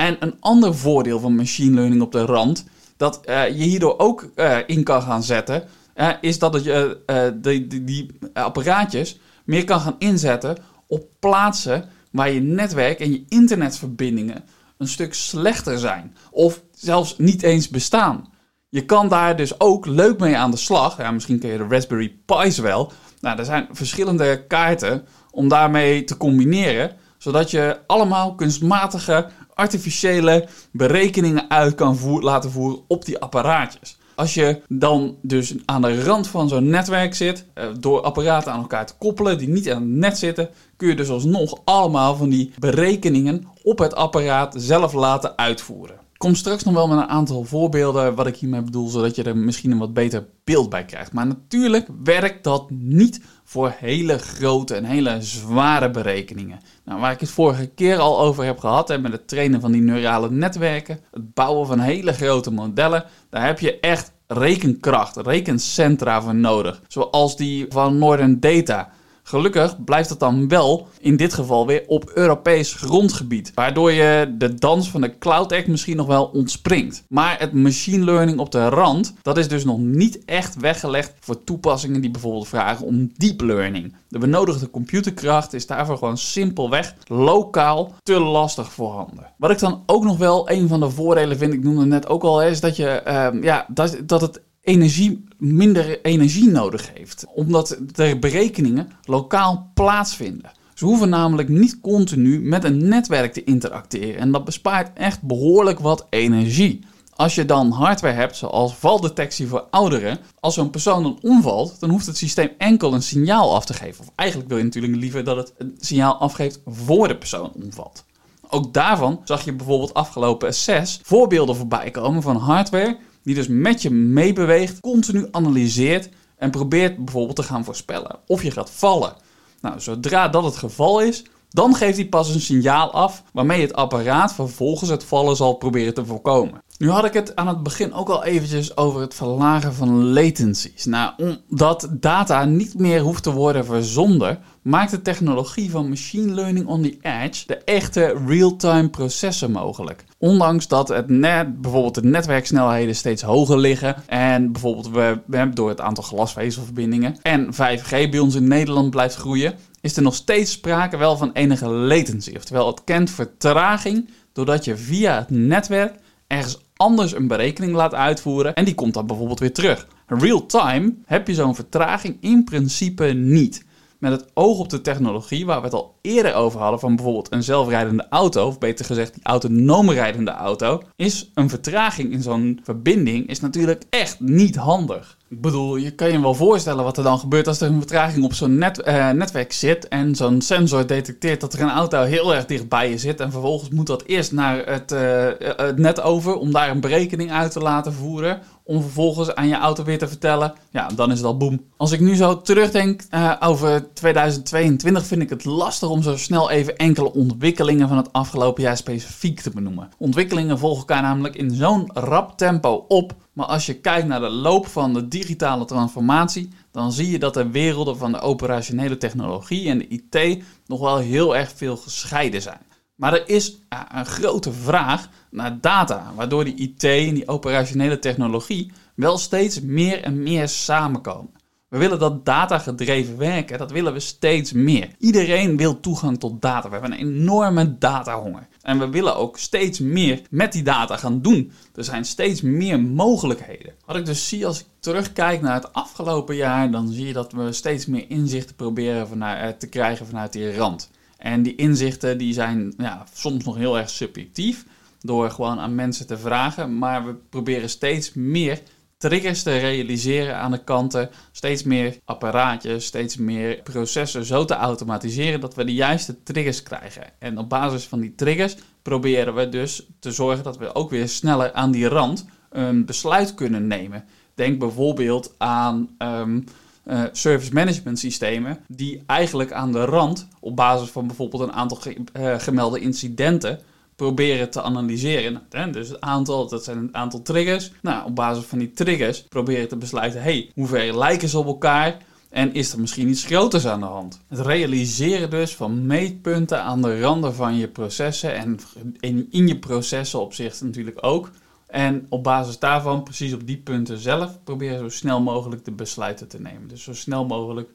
En 0.00 0.16
een 0.20 0.36
ander 0.40 0.74
voordeel 0.74 1.20
van 1.20 1.34
machine 1.34 1.74
learning 1.74 2.02
op 2.02 2.12
de 2.12 2.24
rand, 2.24 2.64
dat 2.96 3.20
uh, 3.24 3.48
je 3.48 3.64
hierdoor 3.64 3.98
ook 3.98 4.30
uh, 4.36 4.56
in 4.66 4.84
kan 4.84 5.02
gaan 5.02 5.22
zetten, 5.22 5.64
uh, 5.96 6.10
is 6.20 6.38
dat 6.38 6.64
je 6.64 6.98
die, 7.40 7.66
die, 7.66 7.84
die, 7.84 8.10
apparaatjes 8.32 9.18
meer 9.44 9.64
kan 9.64 9.80
gaan 9.80 9.94
inzetten 9.98 10.56
op 10.86 11.06
plaatsen 11.18 11.84
waar 12.12 12.30
je 12.30 12.40
netwerk 12.40 13.00
en 13.00 13.12
je 13.12 13.24
internetverbindingen 13.28 14.44
een 14.78 14.88
stuk 14.88 15.14
slechter 15.14 15.78
zijn. 15.78 16.16
Of 16.30 16.62
zelfs 16.72 17.18
niet 17.18 17.42
eens 17.42 17.68
bestaan. 17.68 18.28
Je 18.68 18.84
kan 18.84 19.08
daar 19.08 19.36
dus 19.36 19.60
ook 19.60 19.86
leuk 19.86 20.18
mee 20.18 20.36
aan 20.36 20.50
de 20.50 20.56
slag. 20.56 20.96
Ja, 20.96 21.10
misschien 21.10 21.38
ken 21.38 21.50
je 21.50 21.58
de 21.58 21.66
Raspberry 21.68 22.18
Pi's 22.26 22.58
wel. 22.58 22.92
Nou, 23.20 23.38
er 23.38 23.44
zijn 23.44 23.68
verschillende 23.70 24.46
kaarten 24.46 25.06
om 25.30 25.48
daarmee 25.48 26.04
te 26.04 26.16
combineren. 26.16 26.96
Zodat 27.20 27.50
je 27.50 27.78
allemaal 27.86 28.34
kunstmatige, 28.34 29.28
artificiële 29.60 30.48
berekeningen 30.70 31.50
uit 31.50 31.74
kan 31.74 31.98
laten 32.20 32.50
voeren 32.50 32.80
op 32.88 33.04
die 33.04 33.18
apparaatjes. 33.18 33.98
Als 34.14 34.34
je 34.34 34.60
dan 34.68 35.16
dus 35.22 35.54
aan 35.64 35.82
de 35.82 36.02
rand 36.04 36.28
van 36.28 36.48
zo'n 36.48 36.68
netwerk 36.68 37.14
zit, 37.14 37.44
eh, 37.54 37.64
door 37.78 38.00
apparaten 38.00 38.52
aan 38.52 38.60
elkaar 38.60 38.86
te 38.86 38.94
koppelen 38.98 39.38
die 39.38 39.48
niet 39.48 39.70
aan 39.70 39.82
het 39.82 39.90
net 39.90 40.18
zitten, 40.18 40.48
kun 40.76 40.88
je 40.88 40.94
dus 40.96 41.08
alsnog 41.08 41.60
allemaal 41.64 42.16
van 42.16 42.28
die 42.28 42.52
berekeningen 42.58 43.44
op 43.62 43.78
het 43.78 43.94
apparaat 43.94 44.54
zelf 44.58 44.92
laten 44.92 45.38
uitvoeren. 45.38 45.96
Ik 45.96 46.26
kom 46.26 46.34
straks 46.34 46.64
nog 46.64 46.74
wel 46.74 46.88
met 46.88 46.98
een 46.98 47.08
aantal 47.08 47.44
voorbeelden 47.44 48.14
wat 48.14 48.26
ik 48.26 48.36
hiermee 48.36 48.62
bedoel, 48.62 48.88
zodat 48.88 49.16
je 49.16 49.22
er 49.22 49.36
misschien 49.36 49.70
een 49.70 49.78
wat 49.78 49.94
beter 49.94 50.26
beeld 50.44 50.70
bij 50.70 50.84
krijgt. 50.84 51.12
Maar 51.12 51.26
natuurlijk 51.26 51.88
werkt 52.04 52.44
dat 52.44 52.70
niet 52.70 53.20
voor 53.50 53.74
hele 53.78 54.18
grote 54.18 54.74
en 54.74 54.84
hele 54.84 55.22
zware 55.22 55.90
berekeningen. 55.90 56.60
Nou, 56.84 57.00
waar 57.00 57.12
ik 57.12 57.20
het 57.20 57.30
vorige 57.30 57.66
keer 57.66 57.98
al 57.98 58.20
over 58.20 58.44
heb 58.44 58.58
gehad, 58.58 58.88
hè, 58.88 58.98
met 58.98 59.12
het 59.12 59.28
trainen 59.28 59.60
van 59.60 59.72
die 59.72 59.80
neurale 59.80 60.30
netwerken, 60.30 61.00
het 61.10 61.34
bouwen 61.34 61.66
van 61.66 61.78
hele 61.78 62.12
grote 62.12 62.52
modellen, 62.52 63.04
daar 63.30 63.46
heb 63.46 63.60
je 63.60 63.80
echt 63.80 64.12
rekenkracht, 64.26 65.16
rekencentra 65.16 66.22
voor 66.22 66.34
nodig. 66.34 66.82
Zoals 66.88 67.36
die 67.36 67.66
van 67.68 67.98
Northern 67.98 68.40
Data. 68.40 68.90
Gelukkig 69.30 69.84
blijft 69.84 70.08
het 70.10 70.18
dan 70.18 70.48
wel 70.48 70.88
in 71.00 71.16
dit 71.16 71.34
geval 71.34 71.66
weer 71.66 71.84
op 71.86 72.10
Europees 72.14 72.74
grondgebied. 72.74 73.52
Waardoor 73.54 73.92
je 73.92 74.34
de 74.38 74.54
dans 74.54 74.90
van 74.90 75.00
de 75.00 75.18
Cloud 75.18 75.52
Act 75.52 75.66
misschien 75.66 75.96
nog 75.96 76.06
wel 76.06 76.24
ontspringt. 76.24 77.04
Maar 77.08 77.38
het 77.38 77.52
machine 77.52 78.04
learning 78.04 78.38
op 78.38 78.50
de 78.50 78.68
rand, 78.68 79.14
dat 79.22 79.38
is 79.38 79.48
dus 79.48 79.64
nog 79.64 79.78
niet 79.78 80.24
echt 80.24 80.56
weggelegd 80.56 81.12
voor 81.20 81.44
toepassingen 81.44 82.00
die 82.00 82.10
bijvoorbeeld 82.10 82.48
vragen 82.48 82.86
om 82.86 83.10
deep 83.16 83.40
learning. 83.40 83.94
De 84.08 84.18
benodigde 84.18 84.70
computerkracht 84.70 85.52
is 85.52 85.66
daarvoor 85.66 85.98
gewoon 85.98 86.18
simpelweg 86.18 86.94
lokaal 87.06 87.94
te 88.02 88.20
lastig 88.20 88.72
voorhanden. 88.72 89.32
Wat 89.36 89.50
ik 89.50 89.58
dan 89.58 89.82
ook 89.86 90.04
nog 90.04 90.16
wel 90.16 90.50
een 90.50 90.68
van 90.68 90.80
de 90.80 90.90
voordelen 90.90 91.38
vind, 91.38 91.52
ik 91.52 91.62
noemde 91.62 91.80
het 91.80 91.88
net 91.88 92.08
ook 92.08 92.22
al, 92.22 92.42
is 92.42 92.60
dat 92.60 92.76
je 92.76 93.02
uh, 93.06 93.42
ja, 93.42 93.66
dat, 93.68 93.96
dat 94.04 94.20
het 94.20 94.40
energie, 94.62 95.24
minder 95.38 96.04
energie 96.04 96.48
nodig 96.48 96.90
heeft. 96.94 97.24
Omdat 97.34 97.78
de 97.92 98.16
berekeningen 98.18 98.88
lokaal 99.04 99.70
plaatsvinden. 99.74 100.50
Ze 100.74 100.84
hoeven 100.84 101.08
namelijk 101.08 101.48
niet 101.48 101.80
continu 101.80 102.40
met 102.40 102.64
een 102.64 102.88
netwerk 102.88 103.32
te 103.32 103.44
interacteren. 103.44 104.20
En 104.20 104.32
dat 104.32 104.44
bespaart 104.44 104.98
echt 104.98 105.22
behoorlijk 105.22 105.78
wat 105.78 106.06
energie. 106.10 106.84
Als 107.14 107.34
je 107.34 107.44
dan 107.44 107.70
hardware 107.70 108.14
hebt, 108.14 108.36
zoals 108.36 108.74
valdetectie 108.74 109.46
voor 109.46 109.66
ouderen, 109.70 110.18
als 110.40 110.54
zo'n 110.54 110.70
persoon 110.70 111.02
dan 111.02 111.18
omvalt, 111.22 111.80
dan 111.80 111.90
hoeft 111.90 112.06
het 112.06 112.16
systeem 112.16 112.50
enkel 112.58 112.94
een 112.94 113.02
signaal 113.02 113.54
af 113.54 113.64
te 113.64 113.74
geven. 113.74 114.04
Of 114.04 114.10
eigenlijk 114.14 114.48
wil 114.48 114.58
je 114.58 114.64
natuurlijk 114.64 114.96
liever 114.96 115.24
dat 115.24 115.36
het 115.36 115.52
een 115.58 115.76
signaal 115.80 116.14
afgeeft 116.14 116.60
voor 116.66 117.08
de 117.08 117.16
persoon 117.16 117.52
omvalt. 117.64 118.04
Ook 118.48 118.74
daarvan 118.74 119.20
zag 119.24 119.44
je 119.44 119.52
bijvoorbeeld 119.52 119.94
afgelopen 119.94 120.54
6 120.54 121.00
voorbeelden 121.02 121.56
voorbij 121.56 121.90
komen 121.90 122.22
van 122.22 122.36
hardware 122.36 122.98
die 123.22 123.34
dus 123.34 123.48
met 123.48 123.82
je 123.82 123.90
meebeweegt, 123.90 124.80
continu 124.80 125.28
analyseert 125.30 126.08
en 126.36 126.50
probeert 126.50 127.04
bijvoorbeeld 127.04 127.36
te 127.36 127.42
gaan 127.42 127.64
voorspellen 127.64 128.18
of 128.26 128.42
je 128.42 128.50
gaat 128.50 128.70
vallen. 128.70 129.14
Nou, 129.60 129.80
zodra 129.80 130.28
dat 130.28 130.44
het 130.44 130.56
geval 130.56 131.00
is, 131.00 131.24
dan 131.50 131.74
geeft 131.74 131.96
hij 131.96 132.08
pas 132.08 132.34
een 132.34 132.40
signaal 132.40 132.92
af 132.92 133.22
waarmee 133.32 133.60
het 133.60 133.74
apparaat 133.74 134.34
vervolgens 134.34 134.90
het 134.90 135.04
vallen 135.04 135.36
zal 135.36 135.54
proberen 135.54 135.94
te 135.94 136.04
voorkomen. 136.04 136.62
Nu 136.78 136.90
had 136.90 137.04
ik 137.04 137.12
het 137.12 137.36
aan 137.36 137.48
het 137.48 137.62
begin 137.62 137.92
ook 137.92 138.08
al 138.08 138.24
eventjes 138.24 138.76
over 138.76 139.00
het 139.00 139.14
verlagen 139.14 139.74
van 139.74 140.12
latencies. 140.12 140.84
Nou, 140.84 141.12
omdat 141.50 141.88
data 141.90 142.44
niet 142.44 142.78
meer 142.78 143.00
hoeft 143.00 143.22
te 143.22 143.32
worden 143.32 143.64
verzonden, 143.64 144.38
maakt 144.62 144.90
de 144.90 145.02
technologie 145.02 145.70
van 145.70 145.88
machine 145.88 146.34
learning 146.34 146.66
on 146.66 146.82
the 146.82 146.98
edge 147.00 147.46
de 147.46 147.56
echte 147.56 148.20
real-time 148.26 148.88
processen 148.88 149.50
mogelijk. 149.50 150.04
Ondanks 150.18 150.68
dat 150.68 150.88
het 150.88 151.08
net, 151.08 151.60
bijvoorbeeld 151.60 151.94
de 151.94 152.04
netwerksnelheden 152.04 152.96
steeds 152.96 153.22
hoger 153.22 153.58
liggen 153.58 153.96
en 154.06 154.52
bijvoorbeeld 154.52 154.90
we, 154.90 155.20
we 155.26 155.48
door 155.54 155.68
het 155.68 155.80
aantal 155.80 156.04
glasvezelverbindingen 156.04 157.16
en 157.22 157.52
5G 157.52 157.88
bij 157.88 158.18
ons 158.18 158.34
in 158.34 158.48
Nederland 158.48 158.90
blijft 158.90 159.14
groeien, 159.14 159.54
is 159.80 159.96
er 159.96 160.02
nog 160.02 160.14
steeds 160.14 160.52
sprake 160.52 160.96
wel 160.96 161.16
van 161.16 161.32
enige 161.32 161.68
latency. 161.68 162.32
Oftewel, 162.36 162.66
het 162.66 162.84
kent 162.84 163.10
vertraging 163.10 164.10
doordat 164.32 164.64
je 164.64 164.76
via 164.76 165.18
het 165.18 165.30
netwerk 165.30 165.94
ergens 166.26 166.60
anders 166.76 167.14
een 167.14 167.26
berekening 167.26 167.72
laat 167.72 167.94
uitvoeren 167.94 168.54
en 168.54 168.64
die 168.64 168.74
komt 168.74 168.94
dan 168.94 169.06
bijvoorbeeld 169.06 169.40
weer 169.40 169.52
terug. 169.52 169.86
Real 170.06 170.46
time 170.46 170.94
heb 171.04 171.26
je 171.26 171.34
zo'n 171.34 171.54
vertraging 171.54 172.16
in 172.20 172.44
principe 172.44 173.04
niet 173.04 173.64
met 174.00 174.12
het 174.12 174.30
oog 174.34 174.58
op 174.58 174.68
de 174.68 174.80
technologie, 174.80 175.46
waar 175.46 175.58
we 175.58 175.64
het 175.64 175.74
al 175.74 175.98
eerder 176.00 176.34
over 176.34 176.60
hadden, 176.60 176.80
van 176.80 176.96
bijvoorbeeld 176.96 177.32
een 177.32 177.42
zelfrijdende 177.42 178.06
auto, 178.10 178.46
of 178.46 178.58
beter 178.58 178.84
gezegd 178.84 179.14
die 179.14 179.24
autonoom 179.24 179.90
rijdende 179.90 180.30
auto, 180.30 180.82
is 180.96 181.30
een 181.34 181.48
vertraging 181.48 182.12
in 182.12 182.22
zo'n 182.22 182.60
verbinding 182.62 183.28
is 183.28 183.40
natuurlijk 183.40 183.82
echt 183.90 184.20
niet 184.20 184.56
handig. 184.56 185.18
Ik 185.28 185.40
bedoel, 185.40 185.76
je 185.76 185.90
kan 185.90 186.12
je 186.12 186.20
wel 186.20 186.34
voorstellen 186.34 186.84
wat 186.84 186.96
er 186.96 187.04
dan 187.04 187.18
gebeurt 187.18 187.46
als 187.46 187.60
er 187.60 187.68
een 187.68 187.78
vertraging 187.78 188.24
op 188.24 188.34
zo'n 188.34 188.58
net, 188.58 188.86
uh, 188.86 189.10
netwerk 189.10 189.52
zit 189.52 189.88
en 189.88 190.14
zo'n 190.14 190.40
sensor 190.40 190.86
detecteert 190.86 191.40
dat 191.40 191.52
er 191.52 191.60
een 191.60 191.70
auto 191.70 192.02
heel 192.02 192.34
erg 192.34 192.46
dichtbij 192.46 192.90
je 192.90 192.98
zit 192.98 193.20
en 193.20 193.30
vervolgens 193.30 193.70
moet 193.70 193.86
dat 193.86 194.02
eerst 194.02 194.32
naar 194.32 194.66
het, 194.66 194.92
uh, 194.92 195.28
het 195.38 195.78
net 195.78 196.00
over 196.00 196.34
om 196.34 196.52
daar 196.52 196.70
een 196.70 196.80
berekening 196.80 197.32
uit 197.32 197.52
te 197.52 197.60
laten 197.60 197.92
voeren 197.92 198.40
om 198.70 198.82
vervolgens 198.82 199.34
aan 199.34 199.48
je 199.48 199.54
auto 199.54 199.84
weer 199.84 199.98
te 199.98 200.08
vertellen, 200.08 200.52
ja, 200.70 200.88
dan 200.94 201.12
is 201.12 201.22
al 201.22 201.36
boem. 201.36 201.64
Als 201.76 201.92
ik 201.92 202.00
nu 202.00 202.16
zo 202.16 202.42
terugdenk 202.42 203.02
over 203.40 203.92
2022, 203.92 205.06
vind 205.06 205.22
ik 205.22 205.30
het 205.30 205.44
lastig 205.44 205.88
om 205.90 206.02
zo 206.02 206.16
snel 206.16 206.50
even 206.50 206.76
enkele 206.76 207.12
ontwikkelingen 207.12 207.88
van 207.88 207.96
het 207.96 208.12
afgelopen 208.12 208.62
jaar 208.62 208.76
specifiek 208.76 209.40
te 209.40 209.50
benoemen. 209.50 209.90
Ontwikkelingen 209.98 210.58
volgen 210.58 210.78
elkaar 210.78 211.02
namelijk 211.02 211.36
in 211.36 211.50
zo'n 211.50 211.90
rap 211.94 212.38
tempo 212.38 212.84
op, 212.88 213.14
maar 213.32 213.46
als 213.46 213.66
je 213.66 213.74
kijkt 213.74 214.06
naar 214.06 214.20
de 214.20 214.30
loop 214.30 214.66
van 214.66 214.92
de 214.92 215.08
digitale 215.08 215.64
transformatie, 215.64 216.48
dan 216.70 216.92
zie 216.92 217.10
je 217.10 217.18
dat 217.18 217.34
de 217.34 217.50
werelden 217.50 217.96
van 217.96 218.12
de 218.12 218.20
operationele 218.20 218.96
technologie 218.96 219.68
en 219.68 219.78
de 219.78 219.88
IT 219.88 220.42
nog 220.66 220.80
wel 220.80 220.98
heel 220.98 221.36
erg 221.36 221.52
veel 221.56 221.76
gescheiden 221.76 222.42
zijn. 222.42 222.60
Maar 222.94 223.12
er 223.12 223.28
is 223.28 223.58
een 223.88 224.06
grote 224.06 224.52
vraag 224.52 225.08
naar 225.30 225.60
data, 225.60 226.12
waardoor 226.14 226.44
die 226.44 226.54
IT 226.54 226.84
en 226.84 227.14
die 227.14 227.28
operationele 227.28 227.98
technologie 227.98 228.72
wel 228.94 229.18
steeds 229.18 229.60
meer 229.60 230.02
en 230.02 230.22
meer 230.22 230.48
samenkomen. 230.48 231.39
We 231.70 231.78
willen 231.78 231.98
dat 231.98 232.24
data 232.24 232.58
gedreven 232.58 233.18
werken, 233.18 233.58
dat 233.58 233.70
willen 233.70 233.92
we 233.92 234.00
steeds 234.00 234.52
meer. 234.52 234.88
Iedereen 234.98 235.56
wil 235.56 235.80
toegang 235.80 236.18
tot 236.18 236.42
data. 236.42 236.68
We 236.68 236.72
hebben 236.72 236.92
een 236.92 237.06
enorme 237.06 237.78
datahonger. 237.78 238.48
En 238.62 238.78
we 238.78 238.88
willen 238.88 239.16
ook 239.16 239.38
steeds 239.38 239.78
meer 239.78 240.20
met 240.30 240.52
die 240.52 240.62
data 240.62 240.96
gaan 240.96 241.22
doen. 241.22 241.52
Er 241.74 241.84
zijn 241.84 242.04
steeds 242.04 242.40
meer 242.40 242.80
mogelijkheden. 242.80 243.74
Wat 243.86 243.96
ik 243.96 244.06
dus 244.06 244.28
zie 244.28 244.46
als 244.46 244.60
ik 244.60 244.66
terugkijk 244.80 245.40
naar 245.40 245.54
het 245.54 245.72
afgelopen 245.72 246.36
jaar, 246.36 246.70
dan 246.70 246.88
zie 246.88 247.06
je 247.06 247.12
dat 247.12 247.32
we 247.32 247.52
steeds 247.52 247.86
meer 247.86 248.04
inzichten 248.08 248.56
proberen 248.56 249.22
eh, 249.22 249.48
te 249.48 249.68
krijgen 249.68 250.06
vanuit 250.06 250.32
die 250.32 250.56
rand. 250.56 250.90
En 251.16 251.42
die 251.42 251.54
inzichten 251.54 252.18
die 252.18 252.32
zijn 252.32 252.74
ja, 252.78 253.06
soms 253.12 253.44
nog 253.44 253.56
heel 253.56 253.78
erg 253.78 253.90
subjectief 253.90 254.64
door 255.00 255.30
gewoon 255.30 255.58
aan 255.58 255.74
mensen 255.74 256.06
te 256.06 256.18
vragen. 256.18 256.78
Maar 256.78 257.06
we 257.06 257.14
proberen 257.14 257.70
steeds 257.70 258.12
meer 258.14 258.62
triggers 259.00 259.42
te 259.42 259.58
realiseren 259.58 260.36
aan 260.36 260.50
de 260.50 260.64
kanten. 260.64 261.10
Steeds 261.32 261.62
meer 261.62 261.98
apparaatjes, 262.04 262.84
steeds 262.84 263.16
meer 263.16 263.60
processen 263.62 264.24
zo 264.24 264.44
te 264.44 264.54
automatiseren 264.54 265.40
dat 265.40 265.54
we 265.54 265.64
de 265.64 265.74
juiste 265.74 266.22
triggers 266.22 266.62
krijgen. 266.62 267.02
En 267.18 267.38
op 267.38 267.48
basis 267.48 267.84
van 267.84 268.00
die 268.00 268.14
triggers 268.14 268.56
proberen 268.82 269.34
we 269.34 269.48
dus 269.48 269.86
te 269.98 270.12
zorgen 270.12 270.44
dat 270.44 270.58
we 270.58 270.74
ook 270.74 270.90
weer 270.90 271.08
sneller 271.08 271.52
aan 271.52 271.70
die 271.70 271.88
rand 271.88 272.26
een 272.50 272.84
besluit 272.84 273.34
kunnen 273.34 273.66
nemen. 273.66 274.04
Denk 274.34 274.58
bijvoorbeeld 274.58 275.34
aan 275.38 275.96
um, 275.98 276.44
uh, 276.86 277.02
service 277.12 277.52
management 277.52 277.98
systemen 277.98 278.58
die 278.68 279.02
eigenlijk 279.06 279.52
aan 279.52 279.72
de 279.72 279.84
rand 279.84 280.28
op 280.40 280.56
basis 280.56 280.88
van 280.88 281.06
bijvoorbeeld 281.06 281.42
een 281.42 281.52
aantal 281.52 281.78
uh, 281.86 282.38
gemelde 282.38 282.80
incidenten 282.80 283.60
proberen 284.00 284.50
te 284.50 284.62
analyseren. 284.62 285.42
Dus 285.72 285.88
het 285.88 286.00
aantal, 286.00 286.48
dat 286.48 286.64
zijn 286.64 286.78
een 286.78 286.94
aantal 286.94 287.22
triggers. 287.22 287.72
Nou, 287.82 288.06
op 288.06 288.14
basis 288.14 288.44
van 288.44 288.58
die 288.58 288.70
triggers 288.70 289.22
proberen 289.22 289.68
te 289.68 289.76
besluiten, 289.76 290.22
hey, 290.22 290.50
hoe 290.54 290.66
ver 290.66 290.98
lijken 290.98 291.28
ze 291.28 291.38
op 291.38 291.46
elkaar? 291.46 291.96
En 292.30 292.54
is 292.54 292.72
er 292.72 292.80
misschien 292.80 293.08
iets 293.08 293.24
groters 293.24 293.66
aan 293.66 293.80
de 293.80 293.86
hand? 293.86 294.20
Het 294.28 294.40
realiseren 294.40 295.30
dus 295.30 295.56
van 295.56 295.86
meetpunten 295.86 296.62
aan 296.62 296.82
de 296.82 297.00
randen 297.00 297.34
van 297.34 297.56
je 297.56 297.68
processen 297.68 298.34
en 298.34 298.58
in, 299.00 299.46
je 299.46 299.58
processen 299.58 300.20
op 300.20 300.34
zich 300.34 300.60
natuurlijk 300.60 300.98
ook. 301.00 301.30
En 301.66 302.06
op 302.08 302.22
basis 302.22 302.58
daarvan, 302.58 303.02
precies 303.02 303.32
op 303.32 303.46
die 303.46 303.58
punten 303.58 303.98
zelf, 303.98 304.38
proberen 304.44 304.78
zo 304.78 304.88
snel 304.88 305.20
mogelijk 305.20 305.64
de 305.64 305.72
besluiten 305.72 306.28
te 306.28 306.40
nemen. 306.40 306.68
Dus 306.68 306.82
zo 306.82 306.94
snel 306.94 307.24
mogelijk 307.24 307.70